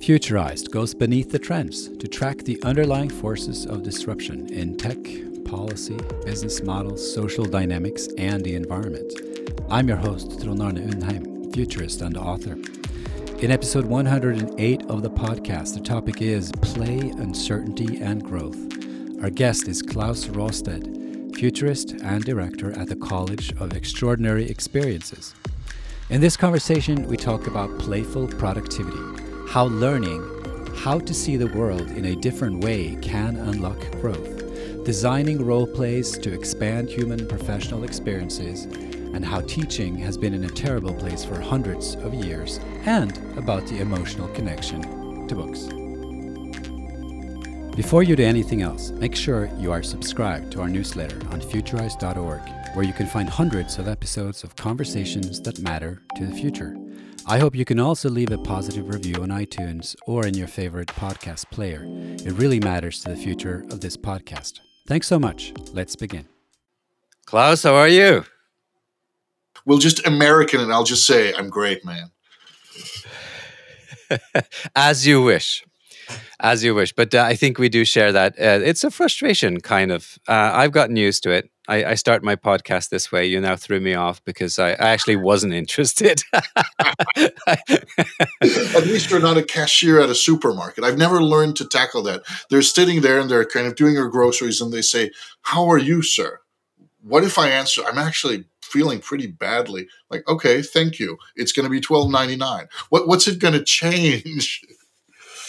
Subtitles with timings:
[0.00, 4.96] Futurized goes beneath the trends to track the underlying forces of disruption in tech,
[5.44, 9.12] policy, business models, social dynamics, and the environment.
[9.68, 12.56] I'm your host, Trond Arne Undheim, futurist and author.
[13.42, 18.56] In episode 108 of the podcast, the topic is Play, Uncertainty, and Growth.
[19.20, 25.34] Our guest is Claus Raasted, futurist and director at the College of Extraordinary Experiences.
[26.08, 29.17] In this conversation, we talk about playful productivity
[29.48, 30.22] how learning
[30.76, 36.18] how to see the world in a different way can unlock growth, designing role plays
[36.18, 38.64] to expand human professional experiences,
[39.14, 43.66] and how teaching has been in a terrible place for hundreds of years, and about
[43.68, 44.82] the emotional connection
[45.26, 45.66] to books.
[47.74, 52.42] Before you do anything else, make sure you are subscribed to our newsletter on futurized.org,
[52.74, 56.76] where you can find hundreds of episodes of conversations that matter to the future.
[57.30, 60.88] I hope you can also leave a positive review on iTunes or in your favorite
[60.88, 61.84] podcast player.
[61.86, 64.60] It really matters to the future of this podcast.
[64.86, 65.52] Thanks so much.
[65.74, 66.26] Let's begin.
[67.26, 68.24] Claus, how are you?
[69.66, 72.10] Well, just American, and I'll just say I'm great, man.
[74.74, 75.62] As you wish
[76.40, 76.92] as you wish.
[76.92, 78.34] But uh, I think we do share that.
[78.38, 80.18] Uh, it's a frustration, kind of.
[80.28, 81.50] Uh, I've gotten used to it.
[81.68, 83.26] I, I, start my podcast this way.
[83.26, 86.22] You now threw me off because I, I actually wasn't interested.
[87.16, 87.34] at
[88.84, 90.82] least you're not a cashier at a supermarket.
[90.82, 92.22] I've never learned to tackle that.
[92.50, 95.10] They're sitting there and they're kind of doing their groceries and they say,
[95.42, 96.40] How are you, sir?
[97.02, 99.88] What if I answer, I'm actually feeling pretty badly.
[100.10, 101.18] Like, okay, thank you.
[101.36, 102.68] It's going to be twelve ninety nine.
[102.90, 104.64] What what's it going to change?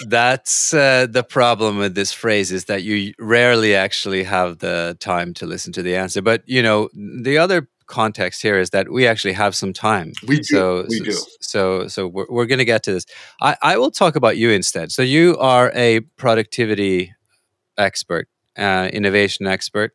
[0.07, 5.33] That's uh, the problem with this phrase is that you rarely actually have the time
[5.35, 6.21] to listen to the answer.
[6.21, 10.13] But you know, the other context here is that we actually have some time.
[10.27, 10.43] We do.
[10.43, 11.17] So, we do.
[11.41, 13.05] So, so we're, we're going to get to this.
[13.41, 14.91] I, I will talk about you instead.
[14.91, 17.13] So, you are a productivity
[17.77, 19.93] expert, uh, innovation expert.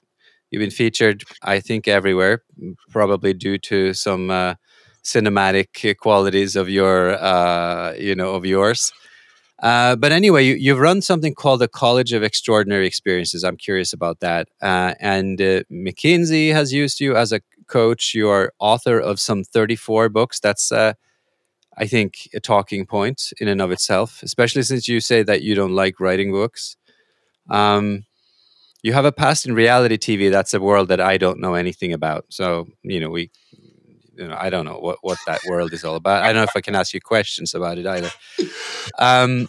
[0.50, 2.42] You've been featured, I think, everywhere,
[2.90, 4.54] probably due to some uh,
[5.02, 8.92] cinematic qualities of your, uh, you know, of yours.
[9.64, 13.42] Uh, but anyway, you, have run something called the College of Extraordinary Experiences.
[13.42, 14.46] I'm curious about that.
[14.60, 18.12] Uh, and uh, McKinsey has used you as a coach.
[18.14, 20.38] You are author of some 34 books.
[20.38, 20.92] That's, uh,
[21.78, 25.54] I think, a talking point in and of itself, especially since you say that you
[25.54, 26.76] don't like writing books.
[27.48, 28.04] Um,
[28.82, 30.30] you have a past in reality TV.
[30.30, 32.26] That's a world that I don't know anything about.
[32.28, 33.30] So, you know, we
[34.16, 36.22] you know, I don't know what, what that world is all about.
[36.22, 38.10] I don't know if I can ask you questions about it either.
[38.98, 39.48] Um,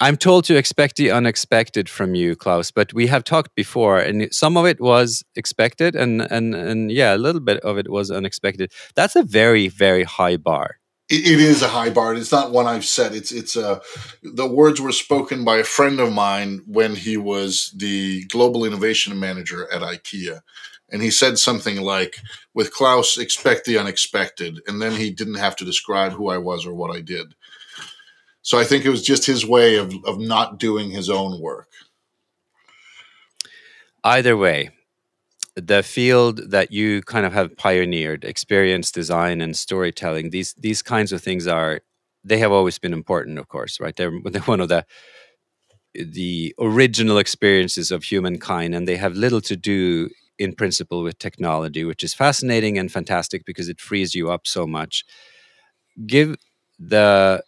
[0.00, 4.28] I'm told to expect the unexpected from you, Claus, but we have talked before, and
[4.32, 8.10] some of it was expected, and and and yeah, a little bit of it was
[8.10, 8.72] unexpected.
[8.94, 10.78] That's a very very high bar.
[11.08, 12.14] it is a high bar.
[12.14, 13.14] It's not one I've said.
[13.14, 13.80] It's it's a
[14.22, 19.18] the words were spoken by a friend of mine when he was the global innovation
[19.20, 20.40] manager at IKEA,
[20.90, 22.18] and he said something like,
[22.54, 26.66] "With Claus, expect the unexpected," and then he didn't have to describe who I was
[26.66, 27.34] or what I did.
[28.46, 31.68] So I think it was just his way of, of not doing his own work.
[34.04, 34.70] Either way,
[35.56, 41.10] the field that you kind of have pioneered, experience design and storytelling, these these kinds
[41.10, 41.80] of things are
[42.22, 43.96] they have always been important, of course, right?
[43.96, 44.86] They're, they're one of the
[45.94, 50.08] the original experiences of humankind, and they have little to do
[50.38, 54.68] in principle with technology, which is fascinating and fantastic because it frees you up so
[54.68, 55.04] much.
[56.06, 56.36] Give
[56.78, 57.42] the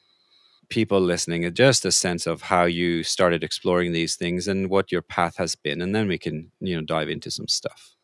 [0.69, 5.03] people listening just a sense of how you started exploring these things and what your
[5.03, 7.95] path has been and then we can you know dive into some stuff.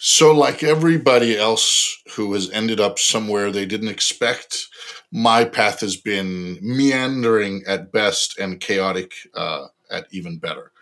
[0.00, 4.66] So like everybody else who has ended up somewhere they didn't expect
[5.12, 10.72] my path has been meandering at best and chaotic uh, at even better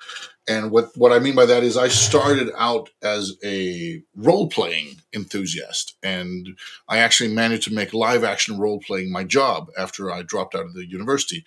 [0.50, 4.96] and what, what I mean by that is I started out as a role playing
[5.14, 5.96] enthusiast.
[6.02, 10.56] And I actually managed to make live action role playing my job after I dropped
[10.56, 11.44] out of the university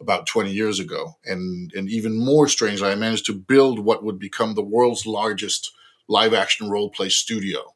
[0.00, 1.16] about 20 years ago.
[1.24, 5.72] And, and even more strangely, I managed to build what would become the world's largest
[6.06, 7.74] live action role play studio.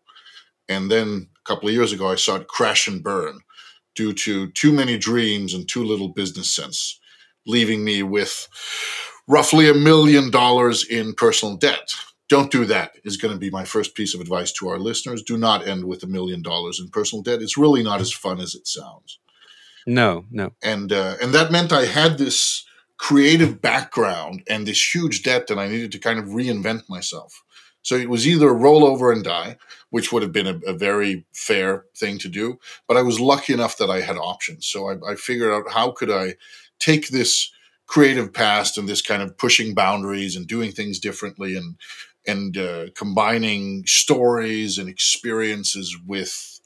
[0.69, 3.41] And then a couple of years ago, I saw it crash and burn
[3.97, 7.01] due to too many dreams and too little business sense,
[7.45, 8.47] leaving me with
[9.27, 11.95] roughly a million dollars in personal debt.
[12.29, 15.23] Don't do that, is going to be my first piece of advice to our listeners.
[15.23, 17.43] Do not end with a million dollars in personal debt.
[17.43, 19.19] It's really not as fun as it sounds.
[19.87, 20.53] No, no.
[20.63, 22.65] And uh, and that meant I had this
[22.99, 27.43] creative background and this huge debt, and I needed to kind of reinvent myself.
[27.83, 29.57] So it was either roll over and die,
[29.89, 32.59] which would have been a, a, very fair thing to do.
[32.87, 34.67] But I was lucky enough that I had options.
[34.67, 36.35] So I, I figured out how could I
[36.79, 37.51] take this
[37.91, 41.77] creative past and this kind of pushing boundaries and doing things differently and
[42.25, 46.61] and uh, combining stories and experiences with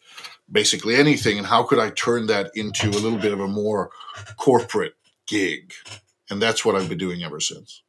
[0.52, 1.38] basically anything.
[1.38, 3.90] And how could i turn that into a little bit of a more
[4.36, 5.72] corporate gig?
[6.28, 7.82] And that's what i've been doing ever since.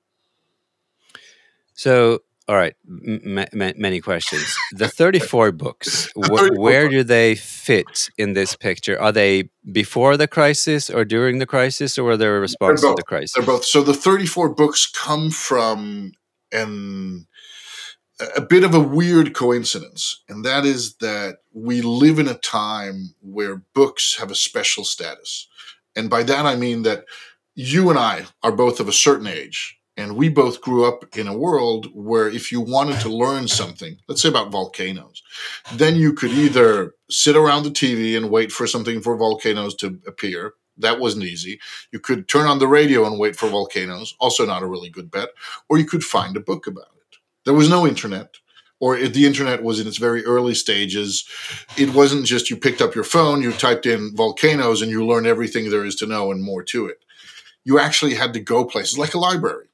[1.74, 4.56] So all right, m- m- many questions.
[4.72, 9.02] The 34 books, wh- where do they fit in this picture?
[9.02, 12.94] Are they before the crisis or during the crisis, or are they a response to
[12.96, 13.34] the crisis?
[13.34, 13.66] They're both.
[13.66, 16.12] So the 34 books come from
[16.52, 17.28] an
[18.36, 23.16] a bit of a weird coincidence, and that is that we live in a time
[23.22, 25.48] where books have a special status.
[25.96, 27.06] And by that I mean that
[27.56, 31.28] you and I are both of a certain age and we both grew up in
[31.28, 35.24] a world where if you wanted to learn something, let's say about volcanoes,
[35.74, 40.00] then you could either sit around the TV and wait for something for volcanoes to
[40.06, 40.54] appear.
[40.78, 41.60] That wasn't easy.
[41.92, 45.10] You could turn on the radio and wait for volcanoes, also not a really good
[45.10, 45.30] bet.
[45.70, 47.18] Or you could find a book about it.
[47.46, 48.36] There was no internet,
[48.82, 51.26] or the internet was in its very early stages.
[51.78, 55.26] It wasn't just you picked up your phone, you typed in volcanoes, and you learn
[55.26, 56.98] everything there is to know and more to it.
[57.64, 59.70] You actually had to go places like a library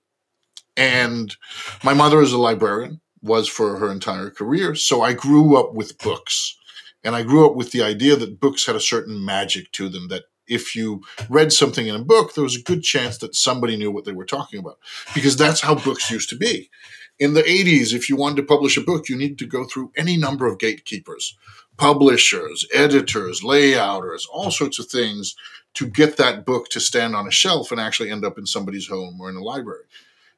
[0.75, 1.35] and
[1.83, 4.75] my mother is a librarian, was for her entire career.
[4.75, 6.57] So I grew up with books.
[7.03, 10.07] And I grew up with the idea that books had a certain magic to them,
[10.09, 13.75] that if you read something in a book, there was a good chance that somebody
[13.75, 14.77] knew what they were talking about,
[15.15, 16.69] because that's how books used to be.
[17.17, 19.91] In the 80s, if you wanted to publish a book, you needed to go through
[19.95, 21.35] any number of gatekeepers,
[21.77, 25.35] publishers, editors, layouters, all sorts of things
[25.73, 28.87] to get that book to stand on a shelf and actually end up in somebody's
[28.87, 29.85] home or in a library.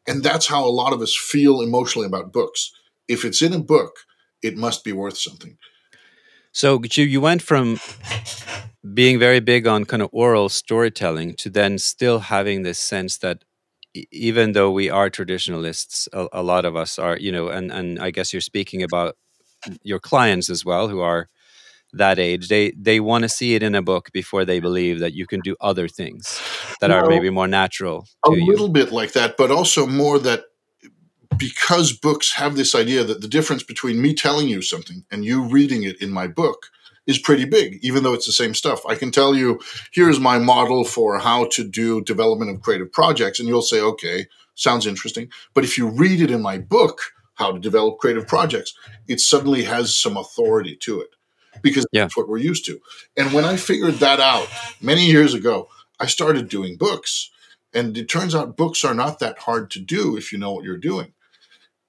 [0.07, 2.71] And that's how a lot of us feel emotionally about books.
[3.07, 3.95] If it's in a book,
[4.41, 5.57] it must be worth something.
[6.51, 7.79] So you you went from
[8.93, 13.43] being very big on kind of oral storytelling to then still having this sense that
[14.11, 17.99] even though we are traditionalists, a, a lot of us are, you know, and and
[17.99, 19.15] I guess you're speaking about
[19.83, 21.29] your clients as well who are
[21.93, 22.47] that age.
[22.47, 25.39] They they want to see it in a book before they believe that you can
[25.41, 26.41] do other things
[26.81, 30.45] that well, are maybe more natural a little bit like that but also more that
[31.37, 35.43] because books have this idea that the difference between me telling you something and you
[35.43, 36.67] reading it in my book
[37.05, 38.85] is pretty big even though it's the same stuff.
[38.85, 39.59] I can tell you
[39.91, 44.27] here's my model for how to do development of creative projects and you'll say okay
[44.55, 45.29] sounds interesting.
[45.53, 47.01] But if you read it in my book
[47.35, 48.73] how to develop creative projects
[49.07, 51.09] it suddenly has some authority to it
[51.61, 52.01] because yeah.
[52.01, 52.79] that's what we're used to.
[53.15, 54.47] And when I figured that out
[54.81, 55.69] many years ago,
[55.99, 57.29] I started doing books.
[57.73, 60.63] And it turns out books are not that hard to do if you know what
[60.63, 61.13] you're doing.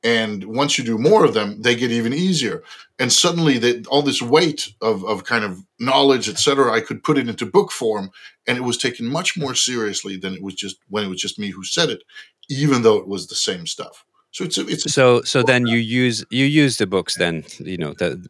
[0.02, 2.62] And once you do more of them, they get even easier.
[2.98, 7.02] And suddenly, they, all this weight of, of kind of knowledge, et cetera, I could
[7.02, 8.10] put it into book form,
[8.46, 11.38] and it was taken much more seriously than it was just when it was just
[11.38, 12.02] me who said it,
[12.50, 14.04] even though it was the same stuff.
[14.34, 17.44] So it's a, it's a so so then you use you use the books then
[17.60, 18.20] you know the,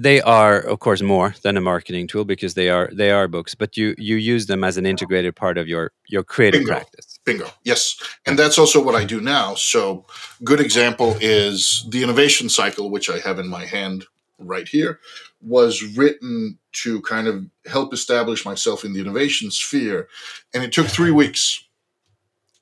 [0.00, 3.54] they are of course more than a marketing tool because they are they are books
[3.54, 6.72] but you you use them as an integrated part of your your creative Bingo.
[6.72, 7.18] practice.
[7.26, 7.48] Bingo.
[7.64, 9.54] Yes, and that's also what I do now.
[9.54, 10.06] So
[10.42, 14.06] good example is the innovation cycle, which I have in my hand
[14.38, 15.00] right here,
[15.42, 20.08] was written to kind of help establish myself in the innovation sphere,
[20.54, 21.62] and it took three weeks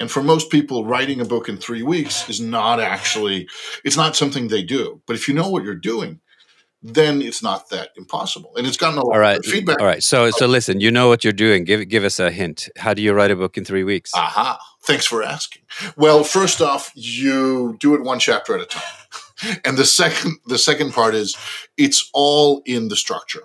[0.00, 3.46] and for most people, writing a book in three weeks is not actually,
[3.84, 5.02] it's not something they do.
[5.06, 6.20] But if you know what you're doing,
[6.82, 8.56] then it's not that impossible.
[8.56, 9.38] And it's gotten a lot All right.
[9.38, 9.78] of feedback.
[9.78, 10.02] All right.
[10.02, 11.64] So so listen, you know what you're doing.
[11.64, 12.70] Give give us a hint.
[12.78, 14.12] How do you write a book in three weeks?
[14.14, 14.58] Aha.
[14.82, 15.62] Thanks for asking.
[15.96, 18.82] Well, first off, you do it one chapter at a time.
[19.64, 21.34] And the second the second part is
[21.78, 23.44] it's all in the structure.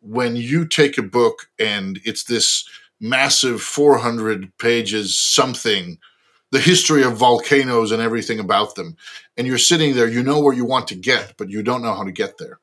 [0.00, 2.66] When you take a book and it's this
[3.00, 5.98] massive 400 pages something
[6.52, 8.96] the history of volcanoes and everything about them.
[9.36, 11.94] And you're sitting there you know where you want to get but you don't know
[11.94, 12.58] how to get there.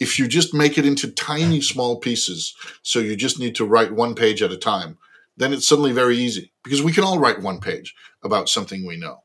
[0.00, 3.92] If you just make it into tiny small pieces so you just need to write
[3.92, 4.98] one page at a time
[5.36, 8.96] then it's suddenly very easy because we can all write one page about something we
[8.96, 9.22] know.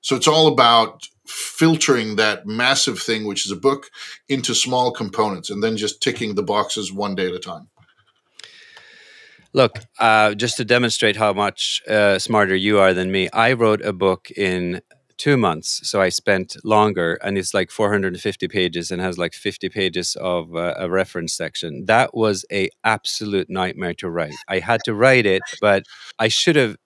[0.00, 3.90] So it's all about filtering that massive thing which is a book
[4.28, 7.68] into small components and then just ticking the boxes one day at a time
[9.58, 13.84] Look, uh, just to demonstrate how much uh, smarter you are than me, I wrote
[13.84, 14.82] a book in
[15.16, 15.80] two months.
[15.82, 20.54] So I spent longer, and it's like 450 pages and has like 50 pages of
[20.54, 21.86] uh, a reference section.
[21.86, 24.36] That was a absolute nightmare to write.
[24.46, 25.82] I had to write it, but
[26.20, 26.76] I should have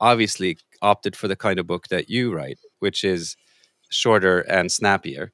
[0.00, 3.34] obviously opted for the kind of book that you write, which is
[3.88, 5.32] shorter and snappier.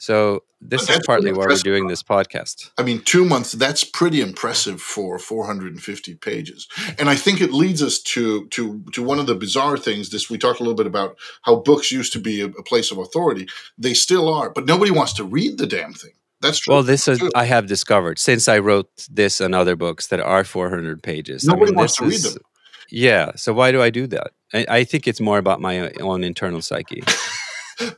[0.00, 2.70] So this is partly why we're doing this podcast.
[2.78, 6.66] I mean, two months, that's pretty impressive for 450 pages.
[6.98, 10.08] And I think it leads us to, to, to one of the bizarre things.
[10.08, 12.90] This, we talked a little bit about how books used to be a, a place
[12.90, 13.46] of authority.
[13.76, 16.12] They still are, but nobody wants to read the damn thing.
[16.40, 16.72] That's true.
[16.72, 20.44] Well, this is I have discovered since I wrote this and other books that are
[20.44, 21.44] 400 pages.
[21.44, 22.42] Nobody I mean, wants to is, read them.
[22.90, 23.32] Yeah.
[23.36, 24.32] So why do I do that?
[24.54, 27.02] I, I think it's more about my own internal psyche.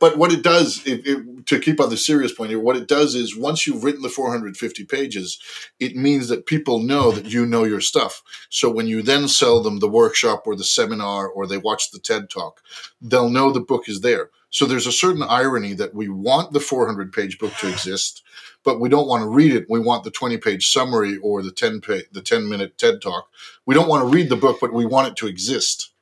[0.00, 2.88] but what it does, it, it, to keep on the serious point here, what it
[2.88, 5.40] does is once you've written the 450 pages,
[5.80, 8.22] it means that people know that you know your stuff.
[8.48, 11.98] So when you then sell them the workshop or the seminar or they watch the
[11.98, 12.60] TED talk,
[13.00, 14.30] they'll know the book is there.
[14.50, 18.22] So there's a certain irony that we want the 400 page book to exist,
[18.64, 19.66] but we don't want to read it.
[19.68, 23.28] We want the 20 page summary or the 10 page, the 10 minute TED talk.
[23.64, 25.92] We don't want to read the book, but we want it to exist.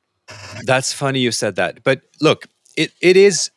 [0.63, 1.83] That's funny you said that.
[1.83, 3.51] But look, it, it is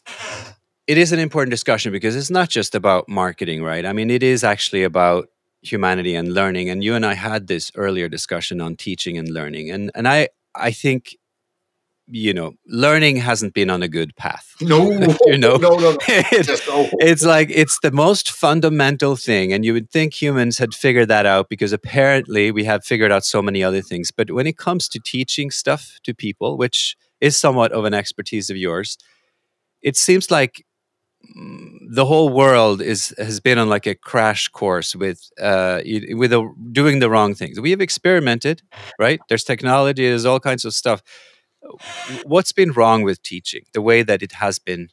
[0.87, 3.87] it is an important discussion because it's not just about marketing, right?
[3.87, 5.29] I mean, it is actually about
[5.63, 6.69] humanity and learning.
[6.69, 9.71] And you and I had this earlier discussion on teaching and learning.
[9.71, 11.17] And and I I think
[12.07, 14.55] you know, learning hasn't been on a good path.
[14.61, 14.91] No,
[15.27, 15.99] you know, no, no, no.
[16.09, 16.89] it's, no.
[16.99, 21.27] it's like it's the most fundamental thing, and you would think humans had figured that
[21.27, 24.11] out because apparently we have figured out so many other things.
[24.11, 28.51] But when it comes to teaching stuff to people, which is somewhat of an expertise
[28.51, 28.99] of yours,
[29.83, 30.65] it seems like
[31.37, 35.81] mm, the whole world is has been on like a crash course with uh
[36.23, 36.41] with a,
[36.73, 37.61] doing the wrong things.
[37.61, 38.63] We have experimented,
[38.99, 39.21] right?
[39.29, 41.01] There's technology, there's all kinds of stuff.
[42.25, 44.89] What's been wrong with teaching the way that it has been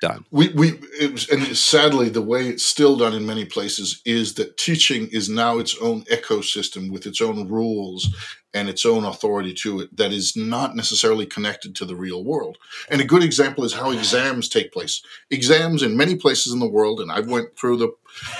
[0.00, 0.24] done?
[0.30, 4.34] we we it was, and sadly the way it's still done in many places is
[4.34, 8.14] that teaching is now its own ecosystem with its own rules
[8.54, 12.58] and its own authority to it that is not necessarily connected to the real world
[12.90, 16.68] and a good example is how exams take place exams in many places in the
[16.68, 17.90] world and i went through the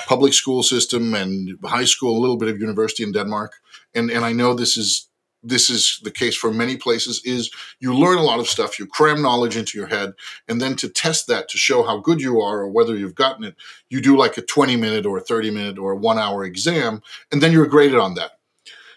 [0.06, 3.52] public school system and high school a little bit of university in denmark
[3.94, 5.08] and and i know this is
[5.46, 8.86] this is the case for many places is you learn a lot of stuff you
[8.86, 10.12] cram knowledge into your head
[10.48, 13.44] and then to test that to show how good you are or whether you've gotten
[13.44, 13.54] it
[13.88, 17.00] you do like a 20 minute or a 30 minute or a one hour exam
[17.30, 18.32] and then you're graded on that.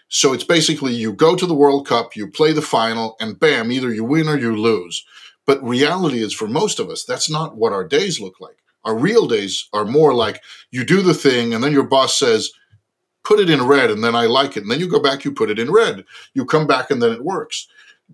[0.08, 3.70] So it's basically you go to the world cup you play the final and bam
[3.70, 5.04] either you win or you lose.
[5.46, 8.56] But reality is for most of us that's not what our days look like.
[8.84, 12.50] Our real days are more like you do the thing and then your boss says
[13.22, 14.62] put it in red and then I like it.
[14.62, 16.04] And then you go back, you put it in red.
[16.34, 17.68] You come back and then it works.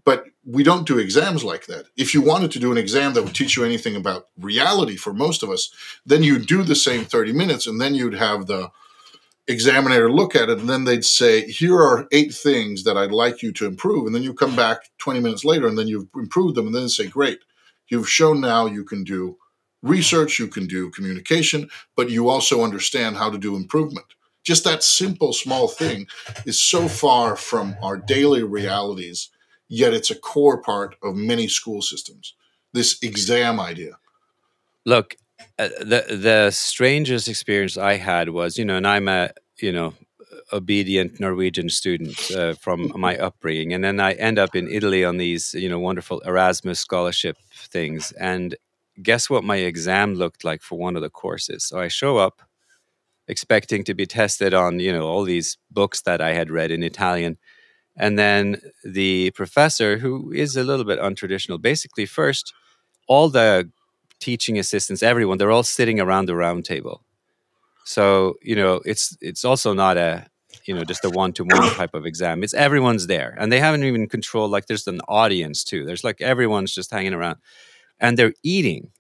[0.05, 1.87] But we don't do exams like that.
[1.97, 5.15] If you wanted to do an exam that would teach you anything about reality for
[5.15, 5.71] most of us,
[6.05, 8.71] then you'd do the same 30 minutes and then you'd have the
[9.49, 13.43] examiner look at it and then they'd say, Here are eight things that I'd like
[13.43, 14.07] you to improve.
[14.07, 16.89] And then you come back 20 minutes later and then you've improved them and then
[16.89, 17.41] say, Great,
[17.89, 19.39] you've shown now you can do
[19.83, 24.16] research, you can do communication, but you also understand how to do improvement
[24.47, 26.07] just that simple small thing
[26.45, 29.31] is so far from our daily realities
[29.69, 32.35] yet it's a core part of many school systems
[32.73, 33.99] this exam idea
[34.87, 35.17] Look,
[35.59, 39.95] uh, the the strangest experience I had was, you know, and I'm a, you know,
[40.53, 45.17] obedient Norwegian student uh, from my upbringing, and then I end up in Italy on
[45.17, 48.55] these, you know, wonderful Erasmus scholarship things, and
[49.03, 51.65] guess what my exam looked like for one of the courses?
[51.65, 52.43] So I show up
[53.29, 56.83] expecting to be tested on, you know, all these books that I had read in
[56.83, 57.39] Italian.
[57.97, 62.53] And then the professor, who is a little bit untraditional, basically first,
[63.09, 63.71] all the
[64.21, 67.03] teaching assistants, everyone, they're all sitting around the round table.
[67.85, 70.27] So, you know, it's it's also not a
[70.65, 74.09] you know just a one-to-one type of exam it's everyone's there and they haven't even
[74.09, 77.37] controlled like there's an audience too there's like everyone's just hanging around
[78.01, 78.91] and they're eating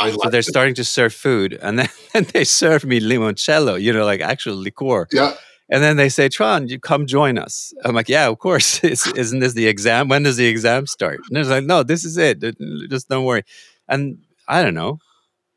[0.00, 0.44] i so they're it.
[0.44, 4.56] starting to serve food and then and they serve me limoncello you know like actual
[4.56, 5.06] liqueur.
[5.12, 5.34] Yeah.
[5.68, 7.72] And then they say Trond you come join us.
[7.84, 8.80] I'm like yeah of course.
[8.84, 11.20] It's, isn't this the exam when does the exam start?
[11.28, 12.40] And they're like no this is it.
[12.88, 13.44] Just don't worry.
[13.88, 14.98] And i don't know.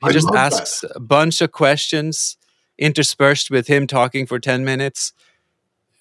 [0.01, 0.53] He I just love that.
[0.53, 2.37] asks a bunch of questions
[2.77, 5.11] interspersed with him talking for 10 minutes.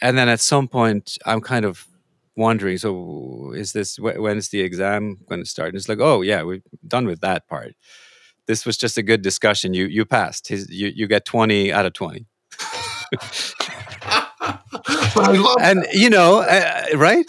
[0.00, 1.86] And then at some point i'm kind of
[2.36, 5.68] wondering so is this when is the exam going to start?
[5.68, 7.74] And it's like oh yeah we're done with that part
[8.48, 9.74] this was just a good discussion.
[9.74, 10.48] You you passed.
[10.48, 12.26] His, you, you get 20 out of 20
[15.14, 17.26] but i love and you know uh, right?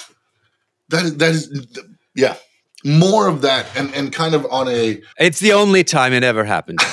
[0.90, 1.68] That is that is
[2.16, 2.36] yeah.
[2.84, 6.46] More of that and and kind of on a it's the only time it ever
[6.46, 6.80] happened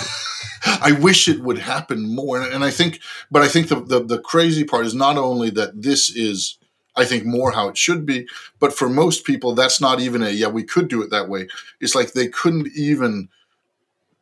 [0.67, 2.43] I wish it would happen more.
[2.43, 5.81] And I think, but I think the, the, the crazy part is not only that
[5.81, 6.59] this is,
[6.97, 8.27] I think, more how it should be,
[8.59, 11.47] but for most people, that's not even a, yeah, we could do it that way.
[11.81, 13.29] It's like they couldn't even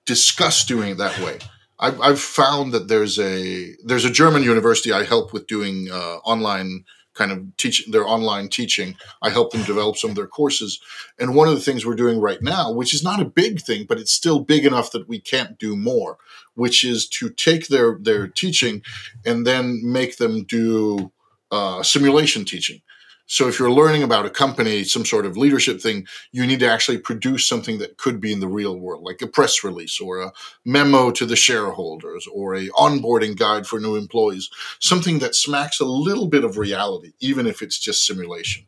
[0.07, 1.39] discuss doing it that way.
[1.79, 6.17] I've, I've found that there's a there's a German university I help with doing uh,
[6.25, 6.85] online
[7.15, 8.97] kind of teaching their online teaching.
[9.23, 10.81] I help them develop some of their courses.
[11.19, 13.87] And one of the things we're doing right now, which is not a big thing,
[13.89, 16.19] but it's still big enough that we can't do more,
[16.55, 18.83] which is to take their their teaching
[19.25, 21.13] and then make them do
[21.51, 22.83] uh, simulation teaching.
[23.27, 26.71] So if you're learning about a company, some sort of leadership thing, you need to
[26.71, 30.21] actually produce something that could be in the real world, like a press release or
[30.21, 30.33] a
[30.65, 35.87] memo to the shareholders or a onboarding guide for new employees, something that smacks a
[35.87, 38.67] little bit of reality, even if it's just simulation.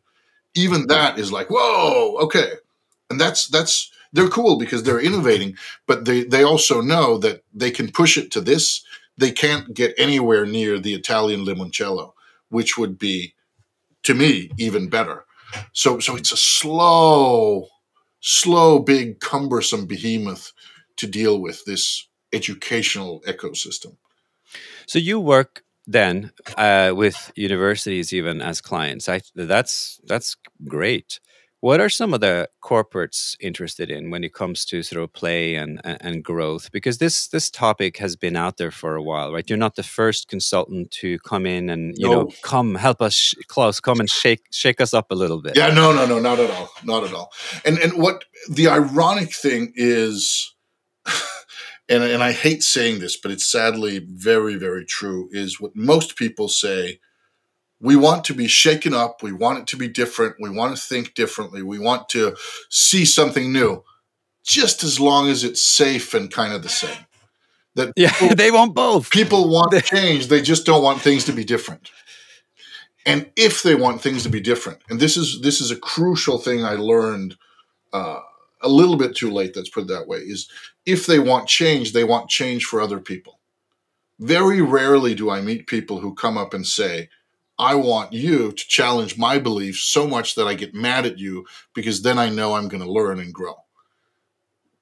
[0.55, 2.53] Even that is like, whoa, okay.
[3.11, 7.69] And that's that's they're cool because they're innovating, but they, they also know that they
[7.69, 8.83] can push it to this.
[9.17, 12.13] They can't get anywhere near the Italian limoncello,
[12.49, 13.33] which would be
[14.07, 15.25] to me even better.
[15.73, 17.67] So so it's a slow,
[18.21, 20.53] slow, big, cumbersome behemoth
[20.95, 23.97] to deal with this educational ecosystem.
[24.85, 29.09] So you work then uh, with universities even as clients.
[29.09, 31.19] I, that's that's great.
[31.59, 35.55] What are some of the corporates interested in when it comes to sort of play
[35.55, 36.71] and, and growth?
[36.71, 39.49] Because this this topic has been out there for a while, right?
[39.49, 42.13] You're not the first consultant to come in and you no.
[42.13, 45.57] know come help us, Claus, come and shake shake us up a little bit.
[45.57, 47.31] Yeah, no, no, no, not at all, not at all.
[47.65, 50.53] And and what the ironic thing is,
[51.89, 55.27] and and I hate saying this, but it's sadly very very true.
[55.31, 56.99] Is what most people say
[57.79, 59.21] we want to be shaken up.
[59.21, 60.35] We want it to be different.
[60.39, 61.61] We want to think differently.
[61.61, 62.35] We want to
[62.69, 63.83] see something new,
[64.43, 67.05] just as long as it's safe and kind of the same.
[67.75, 69.11] That yeah, people, they want both.
[69.11, 70.27] People want change.
[70.27, 71.91] They just don't want things to be different.
[73.05, 76.39] And if they want things to be different, and this is this is a crucial
[76.39, 77.37] thing I learned
[77.93, 78.19] uh,
[78.61, 79.55] a little bit too late.
[79.55, 80.17] Let's put it that way.
[80.17, 80.49] Is
[80.85, 83.39] if they want change, they want change for other people.
[84.19, 87.09] Very rarely do I meet people who come up and say,
[87.59, 91.45] I want you to challenge my beliefs so much that I get mad at you
[91.73, 93.55] because then I know I'm going to learn and grow.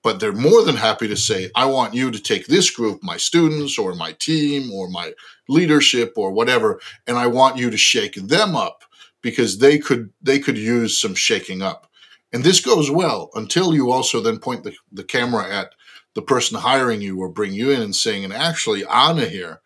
[0.03, 3.17] But they're more than happy to say, I want you to take this group, my
[3.17, 5.13] students or my team or my
[5.47, 8.83] leadership or whatever, and I want you to shake them up
[9.21, 11.89] because they could they could use some shaking up.
[12.31, 15.73] And this goes well until you also then point the, the camera at
[16.13, 19.61] the person hiring you or bring you in and saying, and actually Anna here,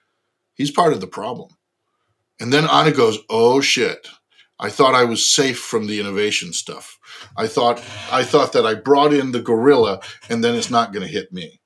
[0.54, 1.50] he's part of the problem
[2.40, 4.08] and then Anna goes, "Oh shit!
[4.60, 6.98] I thought I was safe from the innovation stuff.
[7.38, 11.06] I thought I thought that I brought in the gorilla, and then it's not going
[11.06, 11.60] to hit me."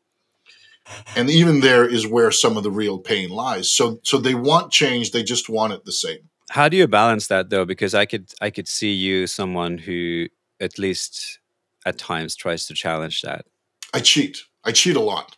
[1.15, 3.71] And even there is where some of the real pain lies.
[3.71, 6.29] So, so they want change; they just want it the same.
[6.49, 7.65] How do you balance that though?
[7.65, 10.27] Because I could I could see you someone who
[10.59, 11.39] at least
[11.85, 13.45] at times tries to challenge that.
[13.93, 14.43] I cheat.
[14.63, 15.35] I cheat a lot.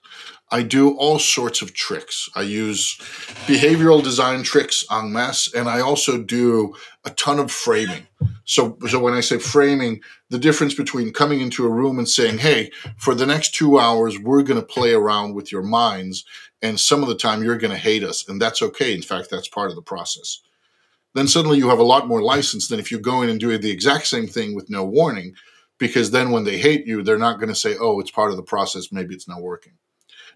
[0.52, 2.30] I do all sorts of tricks.
[2.36, 2.98] I use
[3.48, 8.08] behavioral design tricks en masse, and I also do a ton of framing.
[8.46, 12.40] So, so when I say framing, the difference between coming into a room and saying,
[12.40, 16.26] "Hey, for the next two hours, we're going to play around with your minds,
[16.62, 18.94] and some of the time you're going to hate us, and that's okay.
[18.94, 20.42] In fact, that's part of the process."
[21.16, 23.58] Then suddenly you have a lot more license than if you go in and do
[23.58, 25.34] the exact same thing with no warning,
[25.80, 28.38] because then when they hate you, they're not going to say, "Oh, it's part of
[28.38, 28.92] the process.
[28.92, 29.74] Maybe it's not working."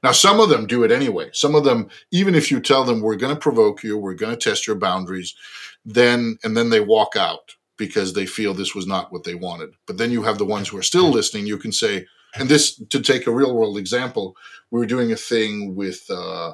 [0.04, 1.30] Now, some of them do it anyway.
[1.34, 4.38] Some of them, even if you tell them we're going to provoke you, we're going
[4.38, 5.36] to test your boundaries,
[5.86, 9.72] then and then they walk out because they feel this was not what they wanted.
[9.88, 11.48] But then you have the ones who are still listening.
[11.48, 14.36] You can say, and this to take a real world example,
[14.72, 16.54] we were doing a thing with uh,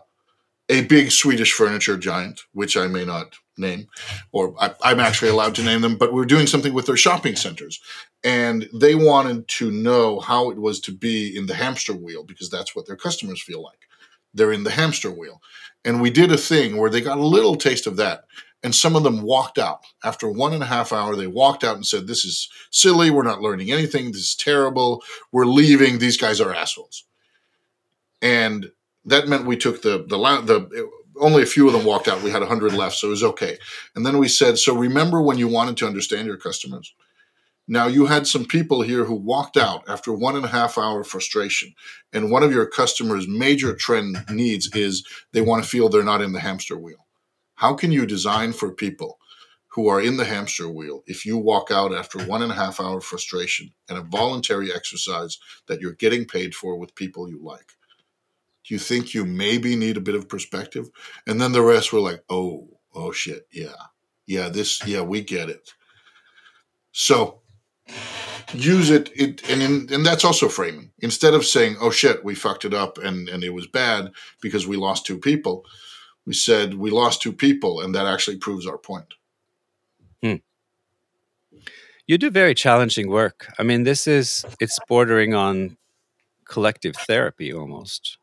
[0.69, 3.88] a big Swedish furniture giant, which I may not name,
[4.32, 6.98] or I, am actually allowed to name them, but we are doing something with their
[6.98, 7.80] shopping centers.
[8.24, 12.50] And they wanted to know how it was to be in the hamster wheel because
[12.50, 13.88] that's what their customers feel like.
[14.34, 15.41] They're in the hamster wheel.
[15.84, 18.26] And we did a thing where they got a little taste of that.
[18.63, 19.82] And some of them walked out.
[20.04, 23.12] After one and a half hour, they walked out and said, This is silly.
[23.12, 24.08] We're not learning anything.
[24.08, 25.04] This is terrible.
[25.32, 26.00] We're leaving.
[26.00, 27.06] These guys are assholes.
[28.24, 28.72] And
[29.06, 32.21] that meant we took the the the only a few of them walked out.
[32.21, 33.58] We had 100 left, so it was okay.
[33.95, 36.93] And then we said, So remember when you wanted to understand your customers?
[37.67, 41.04] Now, you had some people here who walked out after one and a half hour
[41.04, 41.73] frustration.
[42.13, 46.21] And one of your customers' major trend needs is they want to feel they're not
[46.21, 47.08] in the hamster wheel.
[47.56, 49.17] How can you design for people
[49.69, 52.80] who are in the hamster wheel if you walk out after one and a half
[52.80, 57.71] hour frustration and a voluntary exercise that you're getting paid for with people you like?
[58.67, 60.89] Do you think you maybe need a bit of perspective?
[61.28, 63.75] And then the rest were like, oh, oh shit, yeah.
[64.25, 65.73] Yeah, this, yeah, we get it.
[66.91, 67.41] So
[68.54, 70.91] use it, it and in, and that's also framing.
[70.99, 74.67] Instead of saying, "Oh shit, we fucked it up and and it was bad because
[74.67, 75.65] we lost two people,"
[76.25, 79.13] we said we lost two people, and that actually proves our point.
[80.23, 80.36] Hmm.
[82.08, 83.51] You do very challenging work.
[83.60, 85.78] I mean, this is it's bordering on
[86.45, 88.17] collective therapy almost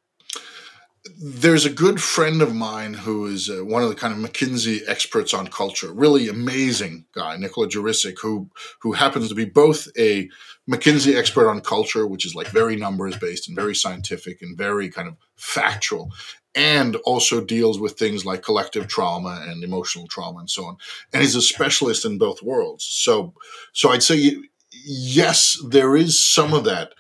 [1.19, 4.81] there's a good friend of mine who is uh, one of the kind of McKinsey
[4.87, 8.49] experts on culture, really amazing guy, Nikola Jurisic, who
[8.81, 10.29] who happens to be both a
[10.71, 14.89] McKinsey expert on culture, which is like very numbers based and very scientific and very
[14.89, 16.13] kind of factual,
[16.55, 20.77] and also deals with things like collective trauma and emotional trauma and so on.
[21.13, 22.85] And he's a specialist in both worlds.
[22.85, 23.35] So,
[23.73, 24.37] so I'd say
[24.85, 26.93] yes, there is some of that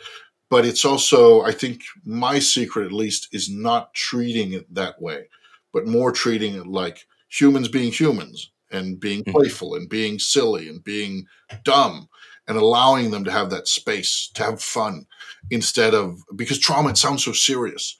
[0.53, 5.25] but it's also i think my secret at least is not treating it that way
[5.73, 9.33] but more treating it like humans being humans and being mm-hmm.
[9.33, 11.25] playful and being silly and being
[11.65, 12.07] dumb
[12.47, 15.07] and allowing them to have that space to have fun
[15.51, 17.97] instead of because trauma it sounds so serious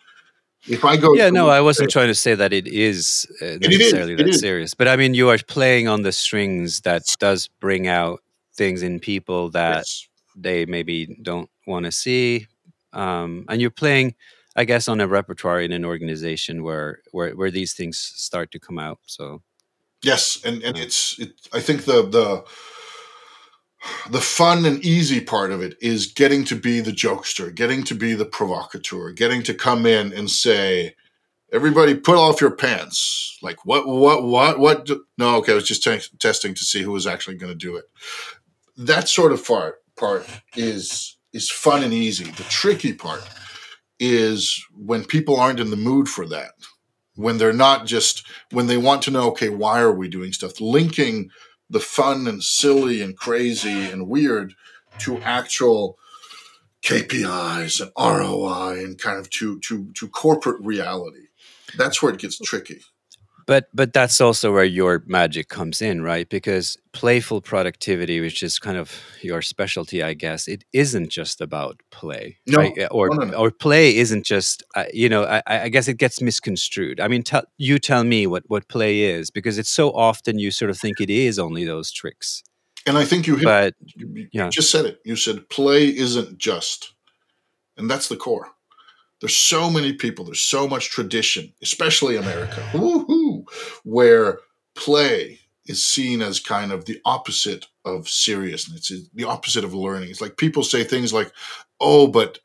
[0.69, 4.15] if i go yeah no i wasn't trying to say that it is uh, necessarily
[4.15, 8.21] that serious but i mean you are playing on the strings that does bring out
[8.55, 10.07] things in people that yes.
[10.37, 12.47] they maybe don't want to see
[12.93, 14.15] um, and you're playing
[14.57, 18.59] i guess on a repertoire in an organization where where, where these things start to
[18.59, 19.43] come out so.
[20.03, 22.45] Yes and and it's it, i think the the
[24.11, 27.95] the fun and easy part of it is getting to be the jokester getting to
[27.95, 30.95] be the provocateur getting to come in and say
[31.53, 33.39] everybody put off your pants.
[33.43, 36.93] Like what what what what no okay i was just t- testing to see who
[36.93, 37.85] was actually going to do it.
[38.77, 42.25] That sort of part part is is fun and easy.
[42.25, 43.23] The tricky part
[43.99, 46.53] is when people aren't in the mood for that.
[47.15, 50.61] When they're not just when they want to know, okay, why are we doing stuff?
[50.61, 51.31] Linking
[51.69, 54.55] the fun and silly and crazy and weird
[54.99, 55.99] to actual
[56.83, 61.29] KPIs and ROI and kind of to to to corporate reality.
[61.77, 62.81] That's where it gets tricky.
[63.47, 66.29] But but that's also where your magic comes in, right?
[66.29, 71.81] Because playful productivity, which is kind of your specialty, I guess, it isn't just about
[71.91, 72.89] play, no, right?
[72.91, 76.21] Or no, no, or play isn't just, uh, you know, I, I, guess it gets
[76.21, 77.01] misconstrued.
[77.01, 80.51] I mean, tell you tell me what what play is, because it's so often you
[80.51, 82.43] sort of think it is only those tricks.
[82.87, 85.01] And I think you hit, but you, you just said it.
[85.05, 86.95] You said play isn't just,
[87.77, 88.49] and that's the core.
[89.21, 92.61] There's so many people, there's so much tradition, especially America,
[93.85, 94.39] where
[94.75, 98.91] play is seen as kind of the opposite of seriousness.
[98.91, 100.11] It's the opposite of learning.
[100.11, 101.33] It's like people say things like,
[101.81, 102.39] oh, but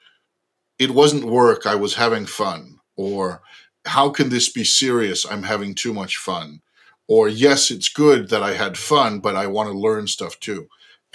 [0.80, 2.80] it wasn't work, I was having fun.
[2.96, 3.42] Or
[3.86, 5.26] how can this be serious?
[5.26, 6.62] I'm having too much fun.
[7.08, 10.68] Or yes, it's good that I had fun, but I want to learn stuff too.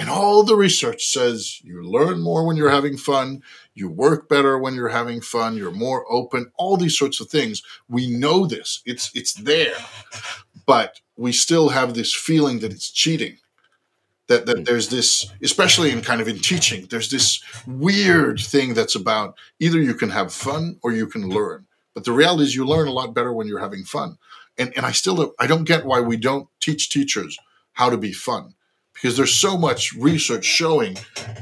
[0.03, 3.41] And all the research says you learn more when you're having fun,
[3.73, 7.63] you work better when you're having fun, you're more open, all these sorts of things.
[7.89, 8.83] We know this.
[8.85, 9.77] It's it's there.
[10.67, 13.39] But we still have this feeling that it's cheating.
[14.27, 14.65] That, that hmm.
[14.65, 19.81] there's this, especially in kind of in teaching, there's this weird thing that's about either
[19.81, 21.67] you can have fun or you can learn.
[21.95, 24.19] But the reality is you learn a lot better when you're having fun.
[24.59, 27.39] And and I still don't, I don't get why we don't teach teachers
[27.75, 28.55] how to be fun
[28.95, 30.97] because there's so much research showing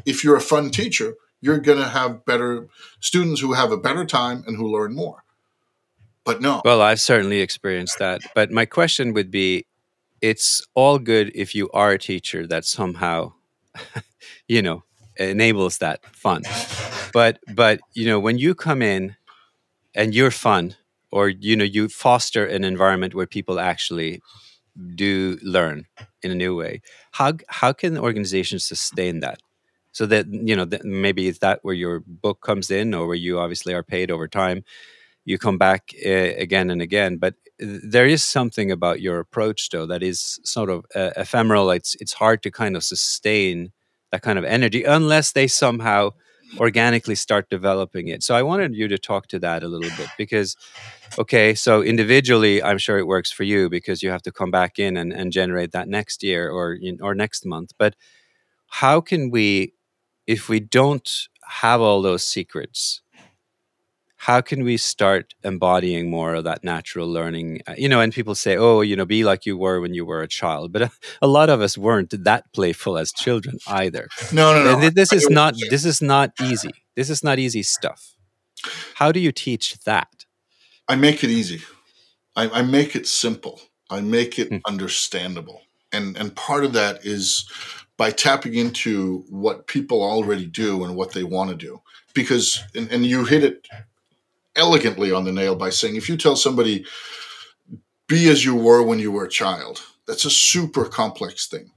[0.06, 2.68] if you're a fun teacher, you're going to have better
[3.00, 5.24] students who have a better time and who learn more.
[6.24, 6.62] But no.
[6.64, 8.20] Well, I've certainly experienced that.
[8.34, 9.66] But my question would be
[10.20, 13.32] it's all good if you are a teacher that somehow,
[14.48, 14.84] you know,
[15.16, 16.42] enables that fun.
[17.12, 19.16] But, but, you know, when you come in
[19.94, 20.76] and you're fun,
[21.10, 24.20] or, you know, you foster an environment where people actually
[24.94, 25.86] do learn
[26.22, 26.82] in a new way.
[27.12, 29.40] How how can organizations sustain that?
[29.92, 33.16] So that you know that maybe it's that where your book comes in or where
[33.16, 34.64] you obviously are paid over time.
[35.24, 39.86] You come back uh, again and again but there is something about your approach though
[39.86, 41.70] that is sort of uh, ephemeral.
[41.70, 43.72] It's it's hard to kind of sustain
[44.12, 46.10] that kind of energy unless they somehow
[46.58, 48.22] organically start developing it.
[48.22, 50.56] So I wanted you to talk to that a little bit because,
[51.18, 54.78] okay, so individually, I'm sure it works for you because you have to come back
[54.78, 57.72] in and, and generate that next year or or next month.
[57.78, 57.94] But
[58.68, 59.74] how can we,
[60.26, 61.10] if we don't
[61.60, 63.02] have all those secrets,
[64.20, 67.62] how can we start embodying more of that natural learning?
[67.66, 70.04] Uh, you know and people say oh you know be like you were when you
[70.04, 70.72] were a child.
[70.72, 70.90] But a,
[71.22, 74.08] a lot of us weren't that playful as children either.
[74.30, 74.90] No no no.
[74.90, 76.74] This is not this is not easy.
[76.96, 78.14] This is not easy stuff.
[78.94, 80.26] How do you teach that?
[80.86, 81.62] I make it easy.
[82.36, 83.58] I, I make it simple.
[83.88, 84.58] I make it hmm.
[84.66, 85.62] understandable.
[85.92, 87.48] And and part of that is
[87.96, 91.80] by tapping into what people already do and what they want to do.
[92.14, 93.68] Because, and, and you hit it
[94.56, 96.84] elegantly on the nail by saying if you tell somebody,
[98.08, 101.70] be as you were when you were a child, that's a super complex thing.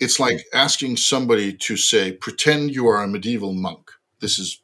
[0.00, 3.90] It's like asking somebody to say, pretend you are a medieval monk.
[4.20, 4.60] This is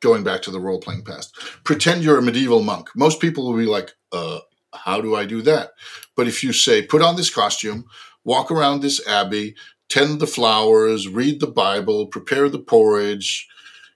[0.00, 1.34] going back to the role playing past.
[1.64, 2.88] Pretend you're a medieval monk.
[2.94, 4.40] Most people will be like, uh,
[4.74, 5.70] how do I do that?
[6.16, 7.84] But if you say, put on this costume,
[8.24, 9.54] walk around this abbey,
[9.88, 13.48] tend the flowers, read the Bible, prepare the porridge,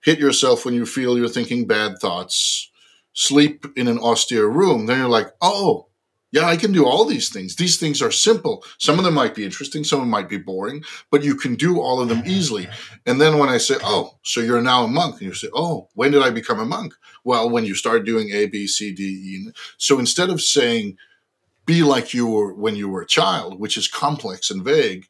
[0.03, 2.71] hit yourself when you feel you're thinking bad thoughts,
[3.17, 5.87] sleep in an austere room, then you're like, oh,
[6.33, 7.57] yeah, I can do all these things.
[7.57, 8.63] These things are simple.
[8.79, 11.55] Some of them might be interesting, some of them might be boring, but you can
[11.55, 12.69] do all of them easily.
[13.07, 15.89] And then when I say, oh, so you're now a monk, and you say, oh,
[15.95, 16.93] when did I become a monk?
[17.25, 19.51] Well, when you start doing A, B, C, D, E.
[19.79, 20.99] So instead of saying,
[21.65, 25.07] be like you were when you were a child, which is complex and vague,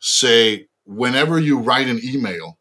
[0.00, 2.58] say, whenever you write an email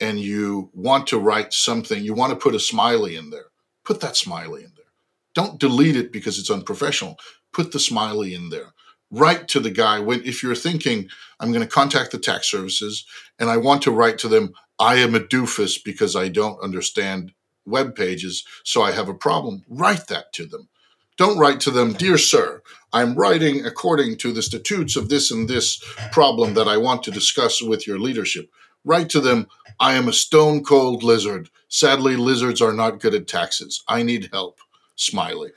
[0.00, 3.49] and you want to write something, you want to put a smiley in there,
[3.84, 4.86] put that smiley in there.
[5.34, 7.18] Don't delete it because it's unprofessional
[7.52, 8.72] put the smiley in there.
[9.10, 11.08] Write to the guy when if you're thinking
[11.40, 13.04] I'm going to contact the tax services
[13.38, 17.32] and I want to write to them I am a doofus because I don't understand
[17.66, 19.64] web pages so I have a problem.
[19.68, 20.68] Write that to them.
[21.16, 22.62] Don't write to them, dear sir,
[22.94, 27.10] I'm writing according to the statutes of this and this problem that I want to
[27.10, 28.48] discuss with your leadership.
[28.84, 29.46] Write to them,
[29.78, 31.50] I am a stone cold lizard.
[31.68, 33.82] Sadly, lizards are not good at taxes.
[33.88, 34.58] I need help.
[34.96, 35.50] Smiley.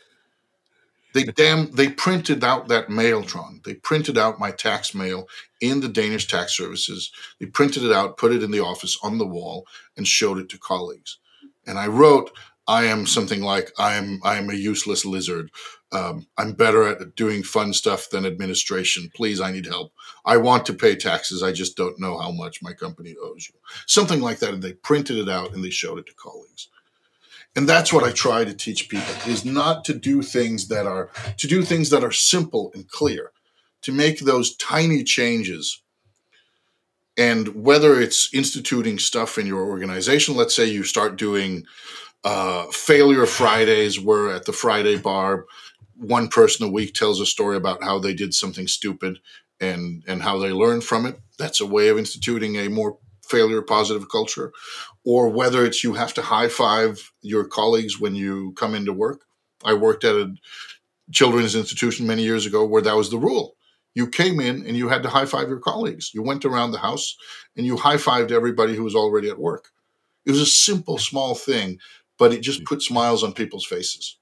[1.13, 3.63] They damn they printed out that mailtron.
[3.63, 5.27] They printed out my tax mail
[5.61, 7.11] in the Danish tax services.
[7.39, 10.49] They printed it out, put it in the office on the wall, and showed it
[10.49, 11.19] to colleagues.
[11.67, 12.31] And I wrote,
[12.67, 15.51] "I am something like I am I am a useless lizard.
[15.91, 19.11] Um, I'm better at doing fun stuff than administration.
[19.15, 19.93] Please, I need help.
[20.25, 21.43] I want to pay taxes.
[21.43, 23.59] I just don't know how much my company owes you.
[23.85, 24.55] Something like that.
[24.55, 26.69] And they printed it out and they showed it to colleagues
[27.55, 31.09] and that's what i try to teach people is not to do things that are
[31.37, 33.31] to do things that are simple and clear
[33.81, 35.81] to make those tiny changes
[37.17, 41.63] and whether it's instituting stuff in your organization let's say you start doing
[42.23, 45.45] uh, failure fridays where at the friday bar
[45.95, 49.19] one person a week tells a story about how they did something stupid
[49.59, 53.61] and and how they learned from it that's a way of instituting a more failure
[53.61, 54.51] positive culture
[55.05, 59.21] or whether it's you have to high five your colleagues when you come into work.
[59.65, 60.33] I worked at a
[61.11, 63.55] children's institution many years ago where that was the rule.
[63.95, 66.13] You came in and you had to high five your colleagues.
[66.13, 67.15] You went around the house
[67.55, 69.69] and you high fived everybody who was already at work.
[70.25, 71.79] It was a simple, small thing,
[72.17, 74.17] but it just put smiles on people's faces.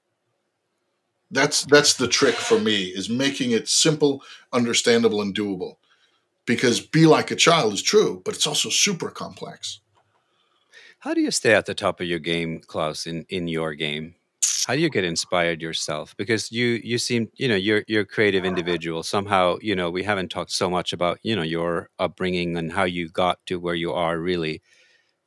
[1.30, 5.76] That's that's the trick for me is making it simple, understandable, and doable.
[6.44, 9.80] Because be like a child is true, but it's also super complex.
[10.98, 14.14] How do you stay at the top of your game, Claus, in, in your game?
[14.66, 16.14] How do you get inspired yourself?
[16.16, 19.02] Because you you seem, you know, you're you're a creative individual.
[19.02, 22.84] Somehow, you know, we haven't talked so much about, you know, your upbringing and how
[22.84, 24.62] you got to where you are really.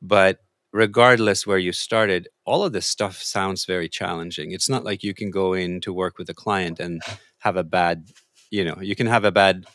[0.02, 0.40] But
[0.72, 4.52] regardless where you started, all of this stuff sounds very challenging.
[4.52, 7.02] It's not like you can go in to work with a client and
[7.40, 8.08] have a bad,
[8.52, 9.66] you know, you can have a bad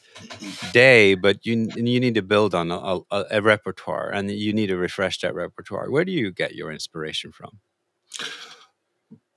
[0.72, 4.68] day, but you you need to build on a, a, a, repertoire, and you need
[4.68, 5.90] to refresh that repertoire.
[5.90, 7.58] Where do you get your inspiration from?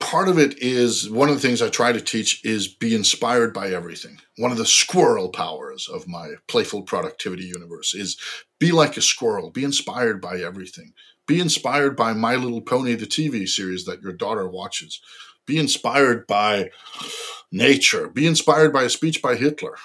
[0.00, 3.54] Part of it is one of the things I try to teach is be inspired
[3.54, 4.20] by everything.
[4.36, 8.18] One of the squirrel powers of my playful productivity universe is
[8.58, 10.92] be like a squirrel, be inspired by everything.
[11.26, 15.00] Be inspired by My Little Pony, the TV series that your daughter watches.
[15.46, 16.70] Be inspired by
[17.52, 18.08] nature.
[18.08, 19.76] Be inspired by a speech by Hitler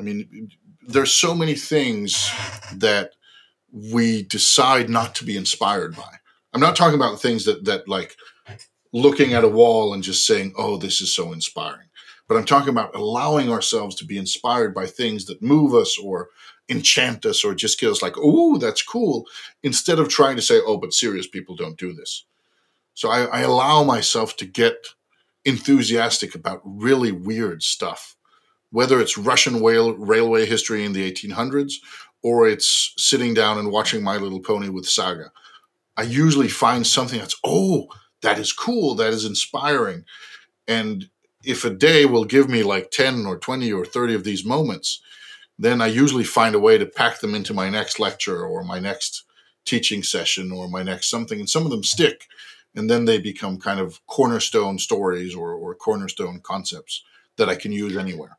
[0.00, 0.50] I mean,
[0.86, 2.30] there's so many things
[2.74, 3.12] that
[3.70, 6.16] we decide not to be inspired by.
[6.54, 8.16] I'm not talking about things that that like
[8.92, 11.88] looking at a wall and just saying, "Oh, this is so inspiring."
[12.26, 16.30] But I'm talking about allowing ourselves to be inspired by things that move us or
[16.70, 19.26] enchant us or just get us like, "Oh, that's cool,"
[19.62, 22.24] instead of trying to say, "Oh, but serious people don't do this."
[22.94, 24.88] So I, I allow myself to get
[25.44, 28.16] enthusiastic about really weird stuff
[28.70, 31.74] whether it's Russian rail, railway history in the 1800s
[32.22, 35.32] or it's sitting down and watching My Little Pony with Saga.
[35.96, 37.88] I usually find something that's, oh,
[38.22, 40.04] that is cool, that is inspiring.
[40.68, 41.08] And
[41.44, 45.00] if a day will give me like 10 or 20 or 30 of these moments,
[45.60, 48.78] then I usually find a way to pack them into my next lecture or my
[48.78, 49.24] next
[49.64, 51.38] teaching session or my next something.
[51.38, 52.26] And some of them stick.
[52.74, 57.04] And then they become kind of cornerstone stories or, or cornerstone concepts
[57.36, 58.38] that I can use anywhere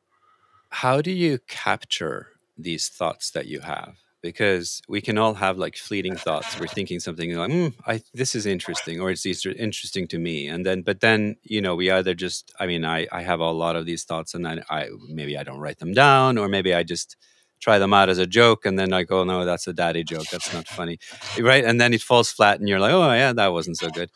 [0.72, 5.76] how do you capture these thoughts that you have because we can all have like
[5.78, 6.60] fleeting thoughts.
[6.60, 10.66] We're thinking something like, mm, "I this is interesting," or "It's interesting to me," and
[10.66, 13.76] then, but then you know, we either just, I mean, I I have a lot
[13.76, 16.84] of these thoughts, and then I maybe I don't write them down, or maybe I
[16.84, 17.18] just
[17.60, 20.26] try them out as a joke, and then I go, "No, that's a daddy joke.
[20.32, 21.00] That's not funny,"
[21.40, 21.64] right?
[21.66, 24.10] And then it falls flat, and you're like, "Oh yeah, that wasn't so good."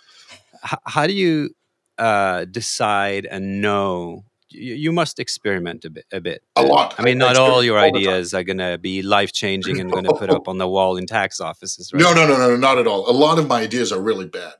[0.66, 1.52] H- how do you
[1.98, 6.06] uh, decide and know you, must experiment a bit.
[6.12, 6.44] A bit.
[6.56, 6.96] A uh, lot.
[6.98, 10.06] I mean, not all your all ideas are going to be life changing and going
[10.06, 11.92] to put up on the wall in tax offices.
[11.94, 12.02] Right?
[12.02, 13.10] No, no, no, no, not at all.
[13.10, 14.54] A lot of my ideas are really bad,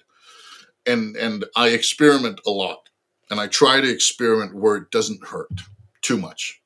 [0.86, 2.90] and and I experiment a lot,
[3.30, 5.62] and I try to experiment where it doesn't hurt
[6.02, 6.62] too much.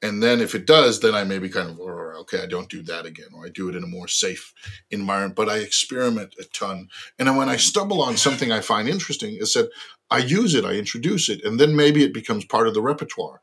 [0.00, 3.04] And then if it does, then I maybe kind of, okay, I don't do that
[3.04, 4.54] again, or I do it in a more safe
[4.90, 5.34] environment.
[5.34, 6.88] But I experiment a ton.
[7.18, 9.70] And then when I stumble on something I find interesting, is that
[10.10, 13.40] I use it, I introduce it, and then maybe it becomes part of the repertoire.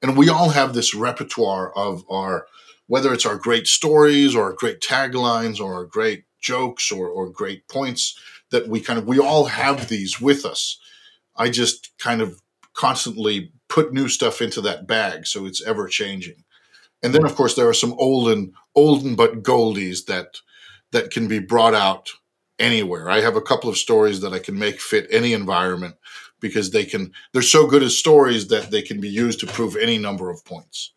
[0.00, 2.46] And we all have this repertoire of our,
[2.86, 7.28] whether it's our great stories or our great taglines or our great jokes or, or
[7.28, 8.18] great points
[8.50, 10.78] that we kind of, we all have these with us.
[11.36, 12.40] I just kind of
[12.74, 16.42] constantly put new stuff into that bag so it's ever changing.
[17.00, 20.40] And then, of course, there are some olden, olden but goldies that
[20.90, 22.10] that can be brought out
[22.58, 23.08] anywhere.
[23.08, 25.94] I have a couple of stories that I can make fit any environment
[26.40, 29.76] because they can they're so good as stories that they can be used to prove
[29.76, 30.92] any number of points.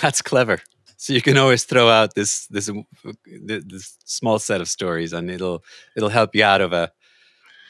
[0.00, 0.58] That's clever.
[0.96, 2.70] So you can always throw out this this
[3.26, 5.62] this small set of stories, and it'll
[5.96, 6.92] it'll help you out of a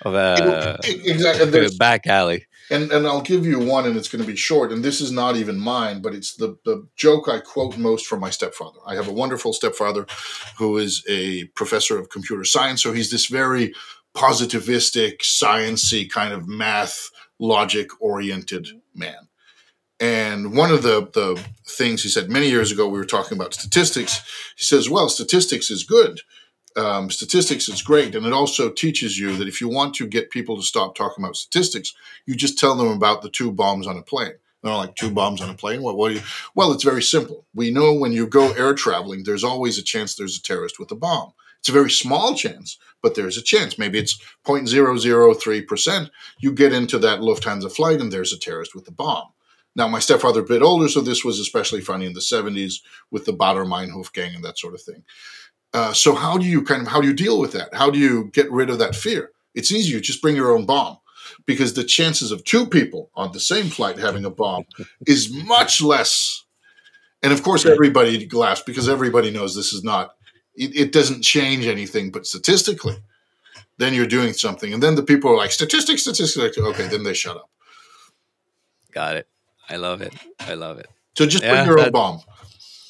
[0.02, 2.46] of a exactly a back alley.
[2.72, 4.72] And and I'll give you one, and it's going to be short.
[4.72, 8.20] And this is not even mine, but it's the the joke I quote most from
[8.20, 8.78] my stepfather.
[8.86, 10.06] I have a wonderful stepfather
[10.58, 12.82] who is a professor of computer science.
[12.82, 13.74] So he's this very
[14.14, 19.28] positivistic, sciency kind of math logic oriented man.
[20.00, 23.54] And one of the, the things he said many years ago, we were talking about
[23.54, 24.18] statistics.
[24.56, 26.20] He says, Well, statistics is good.
[26.76, 28.14] Um, statistics is great.
[28.14, 31.24] And it also teaches you that if you want to get people to stop talking
[31.24, 31.94] about statistics,
[32.26, 34.34] you just tell them about the two bombs on a plane.
[34.62, 35.82] They're like two bombs on a plane.
[35.82, 35.96] What?
[35.96, 36.22] What do you?
[36.54, 37.44] Well, it's very simple.
[37.54, 40.90] We know when you go air traveling, there's always a chance there's a terrorist with
[40.92, 41.32] a bomb.
[41.58, 43.78] It's a very small chance, but there's a chance.
[43.78, 46.10] Maybe it's 0.003%.
[46.40, 49.28] You get into that Lufthansa flight and there's a terrorist with a bomb.
[49.74, 53.24] Now, my stepfather a bit older, so this was especially funny in the 70s with
[53.24, 55.04] the Baader Meinhof gang and that sort of thing.
[55.74, 57.74] Uh, so how do you kind of how do you deal with that?
[57.74, 59.30] How do you get rid of that fear?
[59.54, 59.92] It's easy.
[59.92, 60.98] You just bring your own bomb
[61.46, 64.64] because the chances of two people on the same flight having a bomb
[65.06, 66.44] is much less.
[67.22, 70.14] And of course, everybody laughs because everybody knows this is not
[70.54, 72.96] it, it doesn't change anything, but statistically,
[73.78, 74.72] then you're doing something.
[74.72, 76.58] And then the people are like, statistics, statistics.
[76.58, 77.50] Okay, then they shut up.
[78.92, 79.28] Got it.
[79.68, 80.14] I love it.
[80.40, 80.88] I love it.
[81.16, 82.20] So just yeah, bring your own bomb.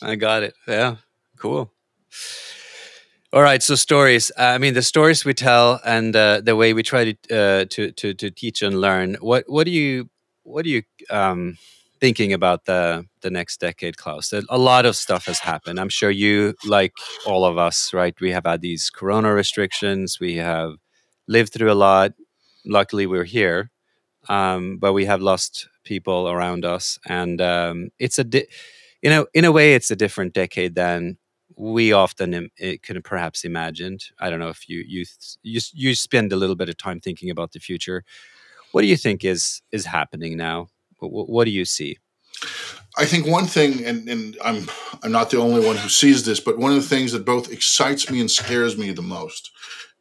[0.00, 0.54] I got it.
[0.66, 0.96] Yeah,
[1.36, 1.72] cool.
[3.32, 4.30] All right, so stories.
[4.38, 7.64] Uh, I mean, the stories we tell and uh, the way we try to, uh,
[7.70, 9.14] to to to teach and learn.
[9.20, 10.10] What what do you
[10.42, 11.56] what do you um,
[11.98, 14.34] thinking about the the next decade, Claus?
[14.50, 15.80] A lot of stuff has happened.
[15.80, 16.92] I'm sure you, like
[17.24, 18.14] all of us, right?
[18.20, 20.18] We have had these Corona restrictions.
[20.20, 20.74] We have
[21.26, 22.12] lived through a lot.
[22.66, 23.70] Luckily, we're here,
[24.28, 28.46] um, but we have lost people around us, and um, it's a, di-
[29.02, 31.18] you know, in a way, it's a different decade than
[31.62, 34.06] we often Im- eh, could perhaps imagined.
[34.18, 35.04] I don't know if you you
[35.42, 38.04] you you spend a little bit of time thinking about the future.
[38.72, 40.68] What do you think is is happening now?
[40.98, 41.98] What, what do you see?
[42.98, 44.68] I think one thing, and, and I'm
[45.04, 47.52] I'm not the only one who sees this, but one of the things that both
[47.52, 49.52] excites me and scares me the most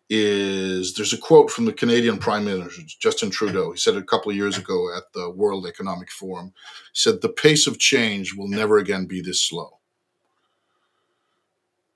[0.09, 3.71] is there's a quote from the Canadian Prime Minister Justin Trudeau.
[3.71, 6.53] He said a couple of years ago at the World Economic Forum.
[6.91, 9.80] He said the pace of change will never again be this slow.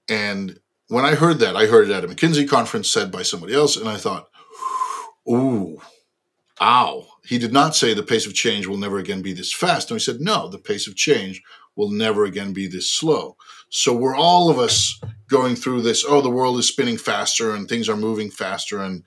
[0.10, 3.54] And when I heard that, I heard it at a McKinsey conference said by somebody
[3.54, 4.28] else, and I thought,
[5.28, 5.82] "Ooh,
[6.62, 9.90] ow." he did not say the pace of change will never again be this fast.
[9.90, 11.42] No, he said, no, the pace of change
[11.76, 13.36] will never again be this slow.
[13.70, 16.06] So we're all of us going through this.
[16.08, 18.80] Oh, the world is spinning faster and things are moving faster.
[18.80, 19.04] And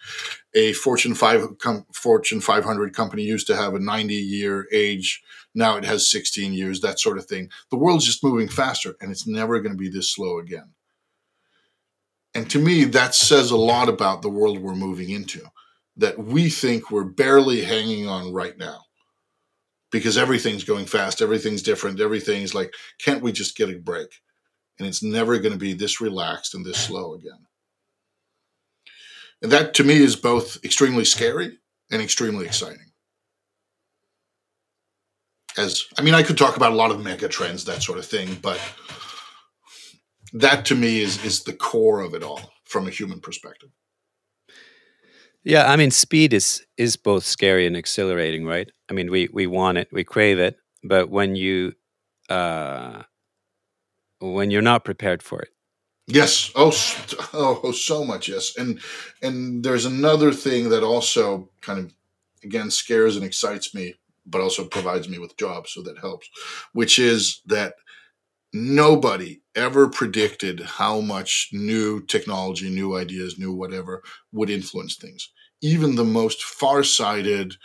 [0.55, 5.23] a Fortune five com, Fortune 500 company used to have a 90 year age.
[5.55, 6.81] Now it has 16 years.
[6.81, 7.51] That sort of thing.
[7.71, 10.75] The world's just moving faster, and it's never going to be this slow again.
[12.39, 15.43] And to me, that says a lot about the world we're moving into
[15.97, 18.85] that we think we're barely hanging on right now
[19.91, 24.21] because everything's going fast, everything's different, everything's like, can't we just get a break?
[24.79, 27.45] And it's never going to be this relaxed and this slow again.
[29.43, 31.59] And that to me is both extremely scary
[31.91, 32.93] and extremely exciting.
[35.57, 38.07] As I mean, I could talk about a lot of mega trends, that sort of
[38.07, 38.61] thing, but
[40.33, 43.71] that to me is is the core of it all from a human perspective.
[45.45, 48.71] Yeah, I mean, speed is is both scary and exhilarating, right?
[48.91, 51.73] I mean, we we want it, we crave it, but when you
[52.29, 53.03] uh,
[54.21, 55.51] when you're not prepared for it,
[56.09, 56.51] Yes.
[56.57, 56.73] Oh,
[57.35, 58.29] oh, oh, so much.
[58.29, 58.57] Yes.
[58.57, 58.81] And
[59.23, 61.95] and there's another thing that also kind of
[62.43, 63.95] again scares and excites me,
[64.27, 66.29] but also provides me with jobs, so that helps.
[66.73, 67.75] Which is that
[68.55, 74.03] nobody ever predicted how much new technology, new ideas, new whatever
[74.33, 75.31] would influence things.
[75.61, 77.57] Even the most far-sighted,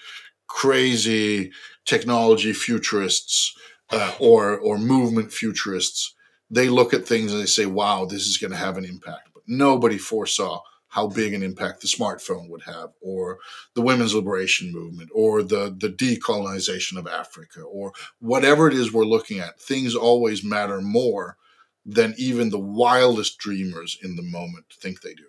[0.47, 1.51] crazy
[1.85, 3.55] technology futurists
[3.91, 6.13] uh, or or movement futurists
[6.53, 9.29] they look at things and they say, wow, this is going to have an impact.
[9.33, 13.39] But nobody foresaw how big an impact the smartphone would have, or
[13.73, 19.03] the women's liberation movement, or the, the decolonization of Africa, or whatever it is we're
[19.03, 19.59] looking at.
[19.59, 21.37] Things always matter more
[21.85, 25.25] than even the wildest dreamers in the moment think they do.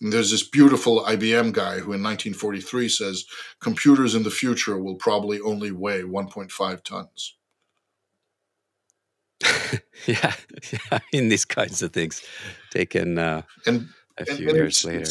[0.00, 3.26] And there's this beautiful IBM guy who in 1943 says
[3.60, 7.36] computers in the future will probably only weigh 1.5 tons.
[10.06, 10.34] yeah,
[10.72, 12.22] yeah, in these kinds of things,
[12.70, 13.88] taken uh, and
[14.18, 15.10] a few and, years later.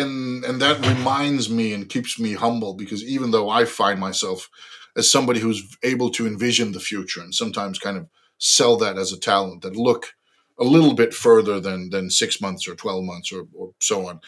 [0.00, 4.48] and and that reminds me and keeps me humble because even though I find myself
[4.96, 8.06] as somebody who's able to envision the future and sometimes kind of
[8.38, 10.14] sell that as a talent that look
[10.58, 14.20] a little bit further than than six months or 12 months or, or so on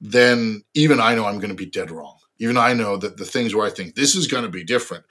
[0.00, 3.24] then even i know i'm going to be dead wrong even i know that the
[3.24, 5.04] things where i think this is going to be different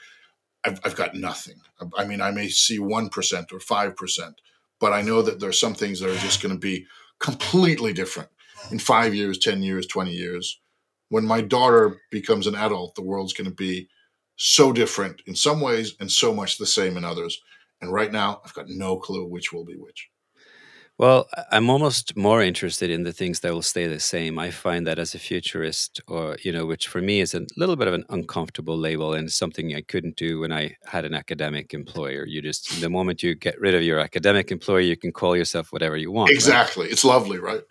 [0.63, 1.55] I've, I've got nothing.
[1.97, 4.33] I mean, I may see 1% or 5%,
[4.79, 6.85] but I know that there are some things that are just going to be
[7.19, 8.29] completely different
[8.71, 10.59] in five years, 10 years, 20 years.
[11.09, 13.89] When my daughter becomes an adult, the world's going to be
[14.35, 17.41] so different in some ways and so much the same in others.
[17.83, 20.09] And right now, I've got no clue which will be which.
[20.99, 24.37] Well, I'm almost more interested in the things that will stay the same.
[24.37, 27.75] I find that as a futurist, or you know, which for me is a little
[27.75, 31.73] bit of an uncomfortable label and something I couldn't do when I had an academic
[31.73, 32.25] employer.
[32.27, 35.73] You just the moment you get rid of your academic employer, you can call yourself
[35.73, 36.29] whatever you want.
[36.29, 36.91] Exactly, right?
[36.91, 37.63] it's lovely, right?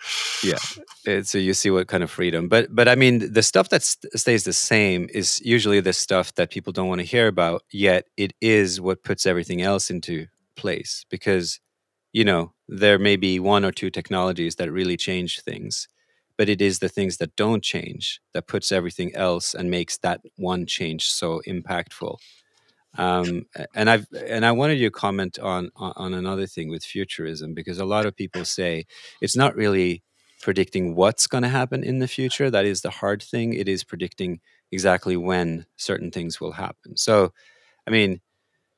[0.42, 0.58] Yeah.
[1.22, 4.18] so you see what kind of freedom, but but I mean, the stuff that st-
[4.18, 7.62] stays the same is usually the stuff that people don't want to hear about.
[7.70, 11.60] Yet it is what puts everything else into place because
[12.12, 15.88] you know, there may be one or two technologies that really change things,
[16.38, 20.22] but it is the things that don't change that puts everything else and makes that
[20.36, 22.16] one change so impactful.
[22.96, 26.84] Um, and I've and I wanted you to comment on, on on another thing with
[26.84, 28.84] futurism because a lot of people say
[29.20, 30.02] it's not really
[30.40, 32.50] predicting what's going to happen in the future.
[32.50, 33.52] That is the hard thing.
[33.54, 36.96] It is predicting exactly when certain things will happen.
[36.96, 37.32] So,
[37.86, 38.20] I mean,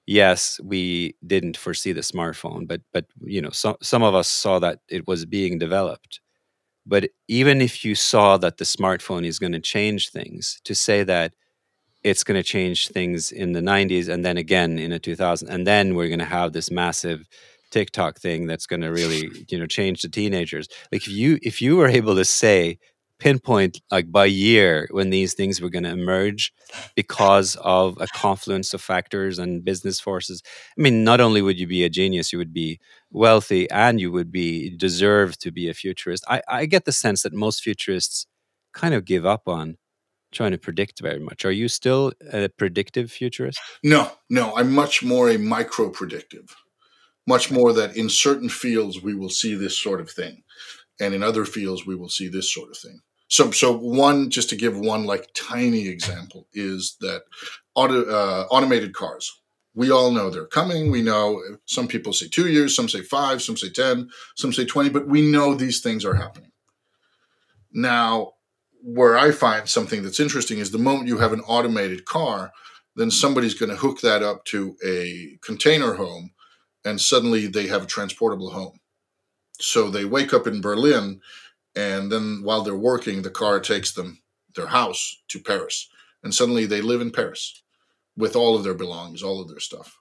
[0.06, 4.58] yes, we didn't foresee the smartphone, but but you know, some some of us saw
[4.60, 6.20] that it was being developed.
[6.86, 11.04] But even if you saw that the smartphone is going to change things, to say
[11.04, 11.34] that
[12.04, 15.66] it's going to change things in the 90s and then again in the 2000s and
[15.66, 17.26] then we're going to have this massive
[17.70, 20.68] TikTok thing that's going to really, you know, change the teenagers.
[20.92, 22.78] Like if you if you were able to say
[23.18, 26.52] pinpoint like by year when these things were going to emerge
[26.94, 30.42] because of a confluence of factors and business forces.
[30.78, 34.10] I mean not only would you be a genius you would be wealthy and you
[34.12, 36.24] would be deserve to be a futurist.
[36.28, 38.26] I, I get the sense that most futurists
[38.72, 39.76] kind of give up on
[40.32, 41.44] trying to predict very much.
[41.44, 43.60] Are you still a predictive futurist?
[43.82, 46.54] No no i'm much more a micro predictive
[47.26, 50.42] much more that in certain fields we will see this sort of thing
[51.00, 54.48] and in other fields we will see this sort of thing so so one just
[54.50, 57.22] to give one like tiny example is that
[57.74, 59.40] auto, uh, automated cars.
[59.76, 60.92] We all know they're coming.
[60.92, 64.64] We know some people say two years some say five some say 10 some say
[64.64, 66.52] 20 but we know these things are happening.
[67.72, 68.32] Now
[68.86, 72.52] where i find something that's interesting is the moment you have an automated car
[72.96, 76.30] then somebody's going to hook that up to a container home
[76.84, 78.78] and suddenly they have a transportable home.
[79.60, 81.20] So they wake up in Berlin,
[81.76, 84.22] and then while they're working, the car takes them
[84.54, 85.88] their house to Paris,
[86.22, 87.62] and suddenly they live in Paris
[88.16, 89.98] with all of their belongings, all of their stuff.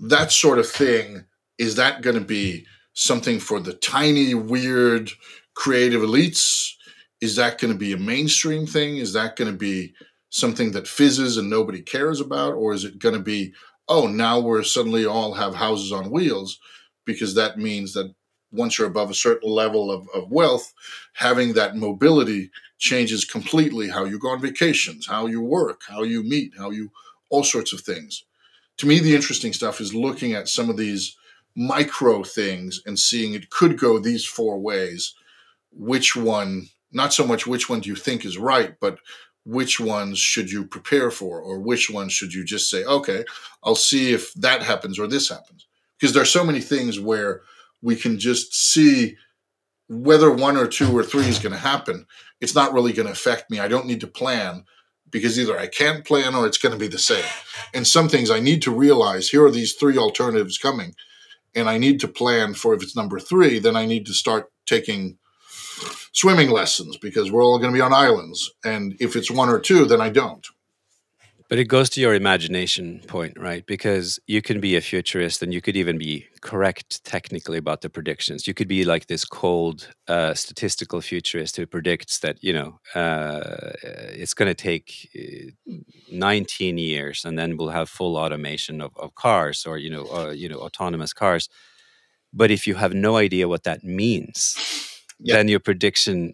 [0.00, 1.24] That sort of thing
[1.58, 5.10] is that going to be something for the tiny, weird,
[5.54, 6.72] creative elites?
[7.20, 8.96] Is that going to be a mainstream thing?
[8.96, 9.94] Is that going to be
[10.30, 12.54] something that fizzes and nobody cares about?
[12.54, 13.52] Or is it going to be,
[13.88, 16.58] oh, now we're suddenly all have houses on wheels
[17.04, 18.12] because that means that
[18.52, 20.72] once you're above a certain level of, of wealth,
[21.14, 26.22] having that mobility changes completely how you go on vacations, how you work, how you
[26.22, 26.90] meet, how you
[27.30, 28.24] all sorts of things.
[28.78, 31.16] To me, the interesting stuff is looking at some of these
[31.54, 35.14] micro things and seeing it could go these four ways,
[35.70, 38.98] which one, not so much which one do you think is right, but
[39.44, 43.24] which ones should you prepare for, or which ones should you just say, okay,
[43.64, 45.66] I'll see if that happens or this happens.
[45.98, 47.42] Because there are so many things where
[47.82, 49.16] we can just see
[49.88, 52.06] whether one or two or three is going to happen.
[52.40, 53.60] It's not really going to affect me.
[53.60, 54.64] I don't need to plan
[55.10, 57.24] because either I can't plan or it's going to be the same.
[57.74, 60.94] And some things I need to realize here are these three alternatives coming,
[61.54, 64.50] and I need to plan for if it's number three, then I need to start
[64.64, 65.18] taking
[66.12, 68.50] swimming lessons because we're all going to be on islands.
[68.64, 70.46] And if it's one or two, then I don't.
[71.52, 73.66] But it goes to your imagination point, right?
[73.66, 77.90] Because you can be a futurist and you could even be correct technically about the
[77.90, 78.46] predictions.
[78.46, 83.72] You could be like this cold uh, statistical futurist who predicts that, you know, uh,
[84.14, 85.10] it's going to take
[85.68, 85.74] uh,
[86.10, 90.30] 19 years and then we'll have full automation of, of cars or, you know, uh,
[90.30, 91.50] you know, autonomous cars.
[92.32, 94.56] But if you have no idea what that means,
[95.20, 95.36] yep.
[95.36, 96.32] then your prediction,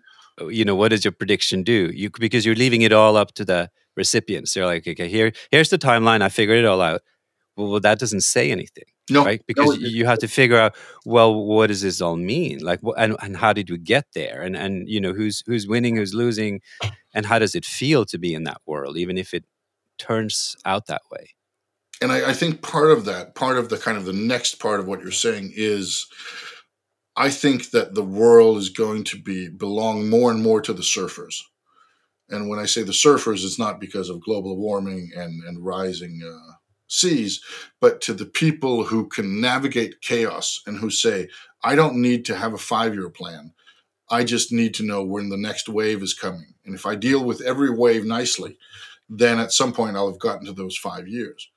[0.49, 1.91] you know, what does your prediction do?
[1.93, 3.69] You because you're leaving it all up to the
[3.99, 4.55] recipients.
[4.55, 6.23] They're like, okay, here, here's the timeline.
[6.23, 7.03] I figured it all out.
[7.57, 8.85] Well, well that doesn't say anything.
[9.11, 9.43] No, right?
[9.47, 10.75] Because no, you have to figure out,
[11.05, 12.61] well, what does this all mean?
[12.61, 14.43] Like, and, and how did we get there?
[14.43, 16.61] And and you know, who's who's winning, who's losing,
[17.15, 19.45] and how does it feel to be in that world, even if it
[19.99, 21.31] turns out that way?
[22.01, 24.79] And I, I think part of that, part of the kind of the next part
[24.79, 26.07] of what you're saying is,
[27.17, 30.83] I think that the world is going to be belong more and more to the
[30.83, 31.41] surfers.
[32.31, 36.21] And when I say the surfers, it's not because of global warming and, and rising
[36.25, 36.53] uh,
[36.87, 37.41] seas,
[37.81, 41.29] but to the people who can navigate chaos and who say,
[41.63, 43.53] I don't need to have a five year plan.
[44.11, 46.55] I just need to know when the next wave is coming.
[46.65, 48.59] And if I deal with every wave nicely,
[49.09, 51.51] then at some point I'll have gotten to those five years.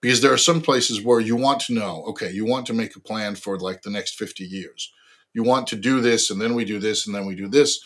[0.00, 2.96] Because there are some places where you want to know, okay, you want to make
[2.96, 4.92] a plan for like the next 50 years
[5.32, 7.80] you want to do this and then we do this and then we do this.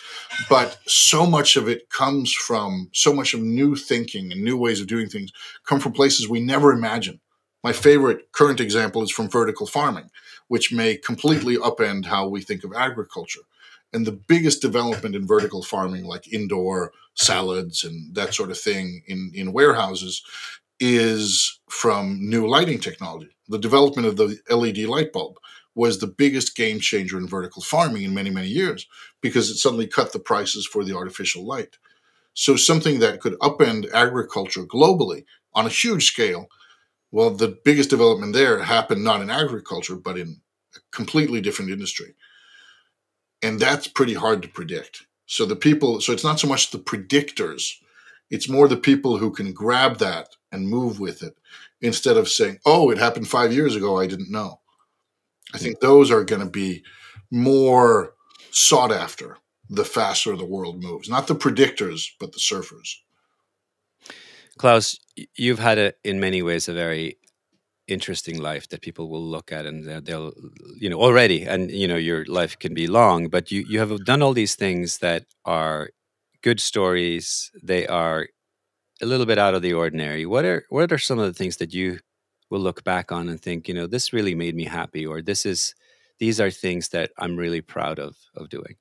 [0.49, 4.81] But so much of it comes from so much of new thinking and new ways
[4.81, 5.33] of doing things
[5.67, 7.21] come from places we never imagined.
[7.63, 10.11] My favorite current example is from vertical farming
[10.49, 13.41] which may completely upend how we think of agriculture.
[13.93, 19.03] And the biggest development in vertical farming like indoor salads and that sort of thing
[19.07, 20.23] in, in warehouses
[20.81, 25.37] is from new lighting technology the development of the LED light bulb
[25.75, 28.87] was the biggest game changer in vertical farming in many, many years
[29.21, 31.79] because it suddenly cut the prices for the artificial light.
[32.35, 36.49] So, something that could upend agriculture globally on a huge scale,
[37.13, 40.41] well, the biggest development there happened not in agriculture, but in
[40.77, 42.15] a completely different industry.
[43.43, 45.07] And that's pretty hard to predict.
[45.27, 47.75] So, the people, so it's not so much the predictors,
[48.31, 51.37] it's more the people who can grab that and move with it
[51.81, 54.61] instead of saying, oh, it happened five years ago, I didn't know.
[55.55, 56.83] I think those are going to be
[57.31, 58.15] more
[58.51, 59.39] sought after
[59.71, 61.09] the faster the world moves.
[61.09, 62.97] Not the predictors, but the surfers.
[64.59, 64.99] Claus,
[65.37, 67.19] you've had a, in many ways a very
[67.87, 70.33] interesting life that people will look at and they'll,
[70.79, 74.05] you know, already, and you know, your life can be long, but you you have
[74.05, 75.91] done all these things that are
[76.43, 77.51] good stories.
[77.63, 78.29] They are
[79.03, 80.25] a little bit out of the ordinary.
[80.25, 81.99] What are what are some of the things that you
[82.51, 85.47] will look back on and think, you know, this really made me happy, or this
[85.47, 85.75] is
[86.19, 88.77] these are things that I'm really proud of of doing?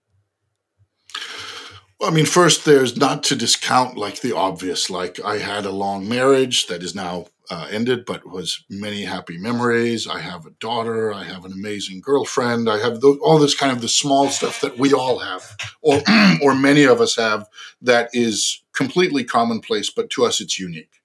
[1.99, 4.89] Well, I mean, first, there's not to discount like the obvious.
[4.89, 9.37] Like I had a long marriage that is now uh, ended, but was many happy
[9.37, 10.07] memories.
[10.07, 11.13] I have a daughter.
[11.13, 12.69] I have an amazing girlfriend.
[12.69, 16.01] I have all this kind of the small stuff that we all have, or
[16.41, 17.47] or many of us have,
[17.81, 21.01] that is completely commonplace, but to us it's unique.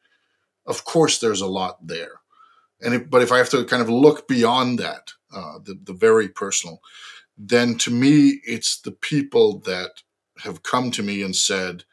[0.67, 2.18] Of course, there's a lot there.
[2.81, 5.93] And if, but if I have to kind of look beyond that, uh, the the
[5.93, 6.81] very personal,
[7.37, 10.03] then to me it's the people that
[10.45, 11.85] have come to me and said,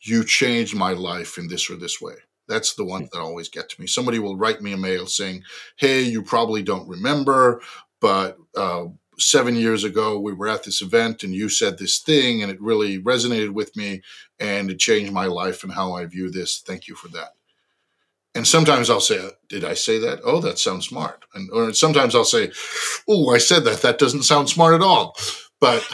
[0.00, 2.14] "You changed my life in this or this way."
[2.48, 3.86] That's the ones that always get to me.
[3.86, 5.44] Somebody will write me a mail saying,
[5.76, 7.62] "Hey, you probably don't remember,
[8.00, 8.86] but." Uh,
[9.18, 12.60] seven years ago we were at this event and you said this thing and it
[12.60, 14.02] really resonated with me
[14.40, 17.34] and it changed my life and how i view this thank you for that
[18.34, 20.20] and sometimes I'll say, "Did I say that?
[20.24, 22.52] Oh, that sounds smart." And or sometimes I'll say,
[23.08, 23.82] "Oh, I said that.
[23.82, 25.16] That doesn't sound smart at all."
[25.60, 25.86] But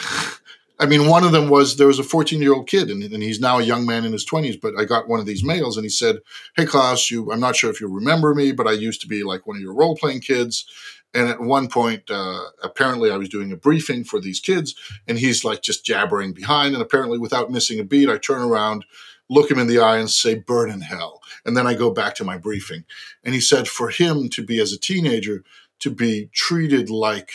[0.79, 3.21] I mean, one of them was there was a 14 year old kid, and, and,
[3.21, 4.59] he's now a young man in his 20s.
[4.61, 6.19] But I got one of these mails, and he said,
[6.55, 9.23] "Hey, Claus, you, I'm not sure if you remember me, but I used to be
[9.23, 10.65] like one of your role playing kids."
[11.13, 14.75] And at one point, uh, apparently, I was doing a briefing for these kids,
[15.07, 16.75] and he's like just jabbering behind.
[16.75, 18.85] And apparently, without missing a beat, I turn around,
[19.29, 22.15] look him in the eye, and say, "Burn in hell." And then I go back
[22.15, 22.85] to my briefing.
[23.23, 25.43] And he said, for him to be as a teenager,
[25.79, 27.31] to be treated like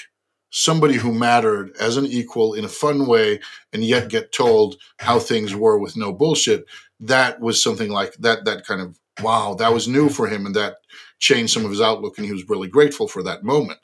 [0.51, 3.41] somebody who mattered as an equal in a fun way
[3.73, 6.65] and yet get told how things were with no bullshit
[7.01, 10.55] that was something like that that kind of wow that was new for him and
[10.55, 10.77] that
[11.19, 13.81] changed some of his outlook and he was really grateful for that moment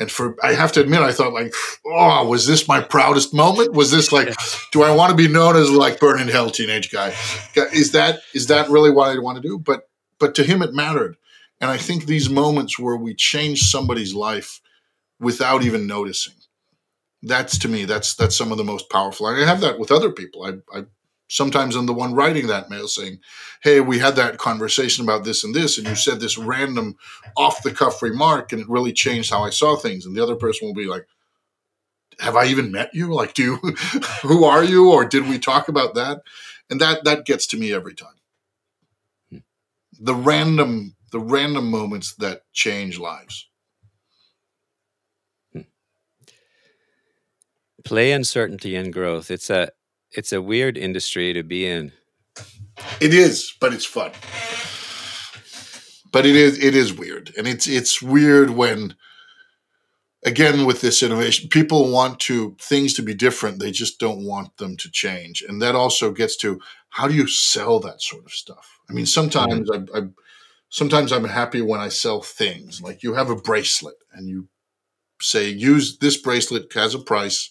[0.00, 1.52] and for i have to admit i thought like
[1.86, 4.34] oh was this my proudest moment was this like
[4.72, 7.14] do i want to be known as like burning hell teenage guy
[7.72, 9.88] is that is that really what i want to do but
[10.18, 11.16] but to him it mattered
[11.60, 14.60] and i think these moments where we change somebody's life
[15.20, 16.34] without even noticing.
[17.22, 19.26] That's to me, that's that's some of the most powerful.
[19.26, 20.42] I have that with other people.
[20.42, 20.84] I, I
[21.30, 23.20] sometimes I'm the one writing that mail saying,
[23.62, 26.96] "Hey, we had that conversation about this and this, and you said this random
[27.36, 30.36] off the cuff remark, and it really changed how I saw things." And the other
[30.36, 31.06] person will be like,
[32.18, 33.14] "Have I even met you?
[33.14, 33.56] Like, do you,
[34.22, 36.22] who are you, or did we talk about that?"
[36.68, 38.20] And that that gets to me every time.
[39.30, 39.38] Hmm.
[39.98, 43.46] The random the random moments that change lives.
[47.82, 49.70] play uncertainty and growth it's a
[50.12, 51.92] it's a weird industry to be in.
[53.00, 54.12] It is but it's fun.
[56.12, 57.32] But it is it is weird.
[57.36, 58.94] And it's it's weird when
[60.24, 63.58] again with this innovation people want to things to be different.
[63.58, 65.42] They just don't want them to change.
[65.46, 68.80] And that also gets to how do you sell that sort of stuff?
[68.88, 69.96] I mean sometimes mm-hmm.
[69.96, 70.02] I, I
[70.72, 72.80] sometimes i'm happy when i sell things.
[72.80, 74.48] Like you have a bracelet and you
[75.20, 77.50] say use this bracelet has a price.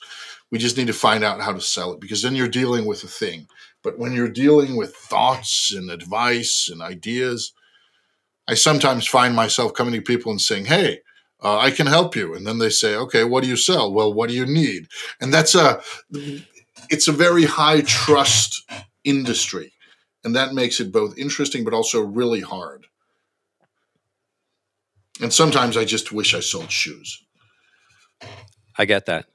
[0.52, 3.04] We just need to find out how to sell it because then you're dealing with
[3.04, 3.47] a thing.
[3.84, 7.54] But when you're dealing with thoughts and advice and ideas,
[8.47, 11.02] I sometimes find myself coming to people and saying, "Hey,
[11.43, 14.12] uh, I can help you," and then they say, "Okay, what do you sell?" Well,
[14.12, 14.88] what do you need?
[15.22, 15.82] And that's a
[16.89, 18.68] it's a very high trust
[19.04, 19.72] industry,
[20.24, 22.88] and that makes it both interesting but also really hard.
[25.22, 27.24] And sometimes I just wish I sold shoes.
[28.78, 29.26] I get that.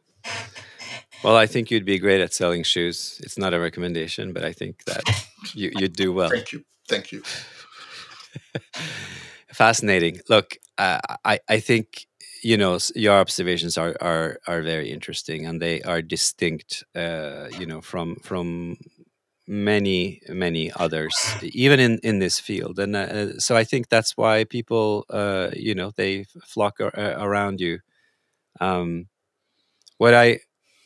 [1.24, 3.20] Well, I think you'd be great at selling shoes.
[3.24, 5.02] It's not a recommendation, but I think that
[5.54, 6.30] you you do well.
[6.30, 6.64] Thank you.
[6.88, 7.22] Thank you.
[9.48, 10.20] Fascinating.
[10.28, 12.06] Look, uh, I I think
[12.42, 16.84] you know your observations are are are very interesting and they are distinct.
[16.94, 18.76] Uh, you know from from
[19.46, 24.42] many many others even in in this field and uh, so i think that's why
[24.42, 27.78] people uh you know they flock ar- around you
[28.60, 29.06] um,
[29.98, 30.40] what I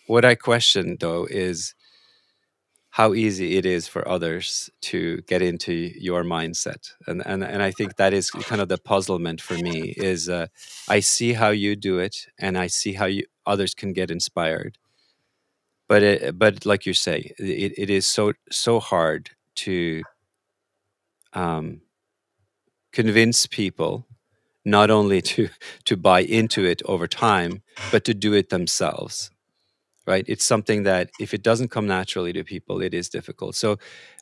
[0.09, 1.75] what I question though is
[2.91, 7.71] how easy it is for others to get into your mindset, and and and I
[7.71, 9.95] think that is kind of the puzzlement for me.
[9.97, 10.47] Is uh,
[10.89, 14.79] I see how you do it, and I see how you others can get inspired,
[15.89, 20.03] but it, but like you say, it, it is so so hard to
[21.35, 21.83] um,
[22.93, 24.07] convince people
[24.65, 25.49] not only to
[25.85, 29.31] to buy into it over time but to do it themselves
[30.09, 30.25] right?
[30.27, 33.55] It's something that if it doesn't come naturally to people it is difficult.
[33.55, 33.77] So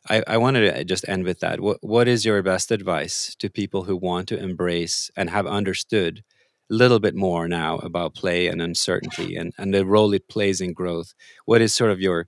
[0.09, 1.61] i, I wanted to just end with that.
[1.61, 6.23] What, what is your best advice to people who want to embrace and have understood
[6.69, 10.59] a little bit more now about play and uncertainty and, and the role it plays
[10.59, 11.13] in growth?
[11.45, 12.27] What is sort of your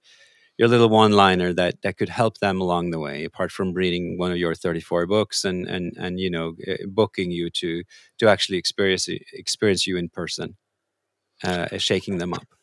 [0.58, 4.18] your little one liner that that could help them along the way apart from reading
[4.18, 7.84] one of your 34 books and and and you know eh, booking you to
[8.20, 10.58] to actually experience experience you in person
[11.44, 12.59] uh, shaking them up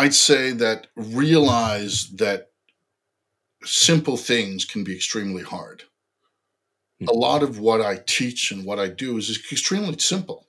[0.00, 2.50] i'd say that realize that
[3.62, 5.84] simple things can be extremely hard.
[7.02, 7.08] Mm-hmm.
[7.08, 10.46] a lot of what i teach and what i do is extremely simple.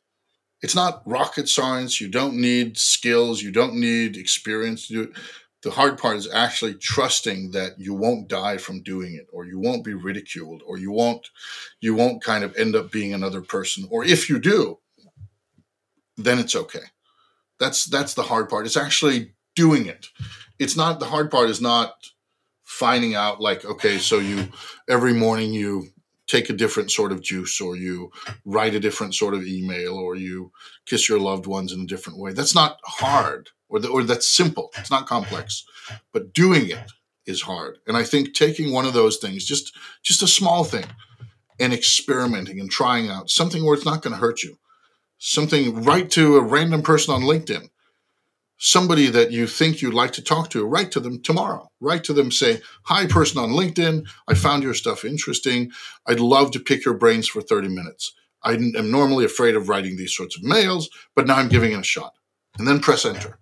[0.61, 1.99] It's not rocket science.
[1.99, 3.41] You don't need skills.
[3.41, 5.11] You don't need experience to do it.
[5.63, 9.59] The hard part is actually trusting that you won't die from doing it or you
[9.59, 11.29] won't be ridiculed or you won't
[11.81, 13.87] you won't kind of end up being another person.
[13.89, 14.79] Or if you do
[16.17, 16.85] then it's okay.
[17.59, 18.65] That's that's the hard part.
[18.65, 20.07] It's actually doing it
[20.59, 21.93] it's not the hard part is not
[22.63, 24.47] finding out like okay so you
[24.89, 25.87] every morning you
[26.27, 28.09] take a different sort of juice or you
[28.45, 30.51] write a different sort of email or you
[30.85, 34.29] kiss your loved ones in a different way that's not hard or, the, or that's
[34.29, 34.69] simple.
[34.77, 35.65] It's not complex,
[36.11, 36.91] but doing it
[37.25, 37.77] is hard.
[37.87, 40.85] And I think taking one of those things, just just a small thing,
[41.59, 44.57] and experimenting and trying out something where it's not going to hurt you,
[45.17, 47.69] something write to a random person on LinkedIn,
[48.61, 51.69] somebody that you think you'd like to talk to, write to them tomorrow.
[51.81, 54.05] Write to them, say, "Hi, person on LinkedIn.
[54.29, 55.71] I found your stuff interesting.
[56.07, 59.97] I'd love to pick your brains for 30 minutes." I am normally afraid of writing
[59.97, 62.13] these sorts of mails, but now I'm giving it a shot.
[62.59, 63.39] And then press enter.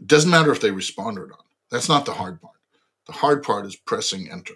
[0.00, 1.46] It doesn't matter if they respond or not.
[1.70, 2.56] That's not the hard part.
[3.06, 4.54] The hard part is pressing enter.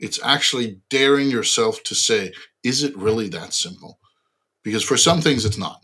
[0.00, 2.32] It's actually daring yourself to say,
[2.64, 4.00] is it really that simple?
[4.64, 5.80] Because for some things, it's not.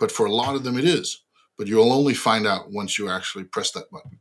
[0.00, 1.21] but for a lot of them it is.
[1.58, 4.18] But you'll only find out once you actually press that button.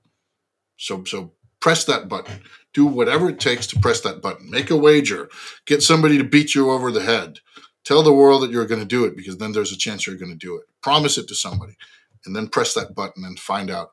[0.78, 2.42] So so press that button.
[2.74, 4.50] Do whatever it takes to press that button.
[4.50, 5.30] Make a wager.
[5.66, 7.40] Get somebody to beat you over the head.
[7.84, 10.16] Tell the world that you're going to do it because then there's a chance you're
[10.16, 10.64] going to do it.
[10.82, 11.76] Promise it to somebody
[12.26, 13.92] and then press that button and find out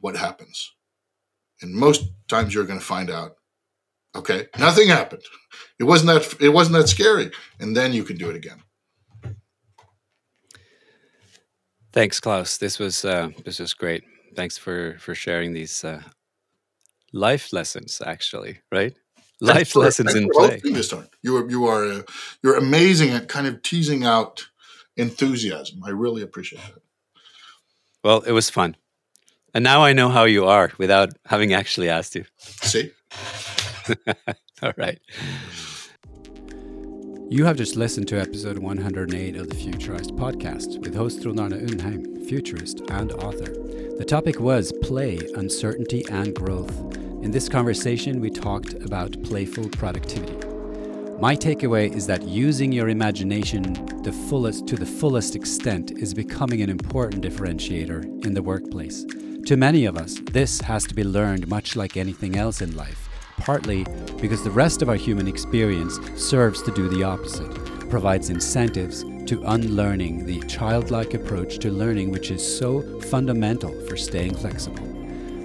[0.00, 0.72] what happens.
[1.62, 3.36] And most times you're going to find out
[4.14, 5.22] okay, nothing happened.
[5.78, 7.30] It wasn't that it wasn't that scary
[7.60, 8.62] and then you can do it again.
[11.96, 12.58] Thanks Claus.
[12.58, 14.04] This was uh, this was great.
[14.34, 16.02] Thanks for for sharing these uh,
[17.14, 18.94] life lessons actually, right?
[19.40, 20.60] Life lessons in play.
[20.62, 21.08] This time.
[21.22, 22.02] You are you are uh,
[22.42, 24.46] you're amazing at kind of teasing out
[24.98, 25.82] enthusiasm.
[25.86, 26.82] I really appreciate it.
[28.04, 28.76] Well, it was fun.
[29.54, 32.26] And now I know how you are without having actually asked you.
[32.36, 32.92] See?
[34.62, 35.00] All right.
[37.28, 42.24] You have just listened to episode 108 of the Futurized podcast with host Trond Undheim,
[42.24, 43.52] futurist and author.
[43.98, 46.70] The topic was play, uncertainty, and growth.
[47.24, 50.36] In this conversation, we talked about playful productivity.
[51.18, 53.72] My takeaway is that using your imagination
[54.04, 59.04] the fullest to the fullest extent is becoming an important differentiator in the workplace.
[59.46, 63.05] To many of us, this has to be learned much like anything else in life,
[63.46, 63.84] partly
[64.20, 67.54] because the rest of our human experience serves to do the opposite,
[67.88, 74.34] provides incentives to unlearning the childlike approach to learning which is so fundamental for staying
[74.34, 74.84] flexible.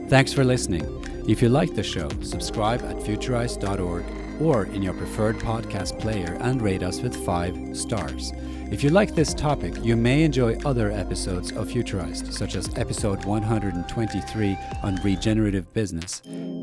[0.09, 0.83] Thanks for listening.
[1.29, 4.03] If you like the show, subscribe at futurized.org
[4.41, 8.33] or in your preferred podcast player and rate us with five stars.
[8.71, 13.25] If you like this topic, you may enjoy other episodes of Futurized, such as episode
[13.25, 16.21] 123 on regenerative business,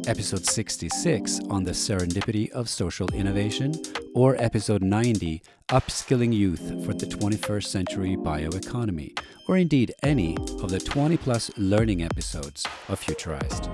[0.08, 3.74] episode 66 on the serendipity of social innovation,
[4.14, 9.16] or episode 90, upskilling youth for the 21st century bioeconomy,
[9.48, 13.68] or indeed any of the 20 plus learning episodes of Futurized.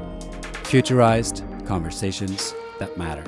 [0.65, 3.25] Futurized conversations that matter.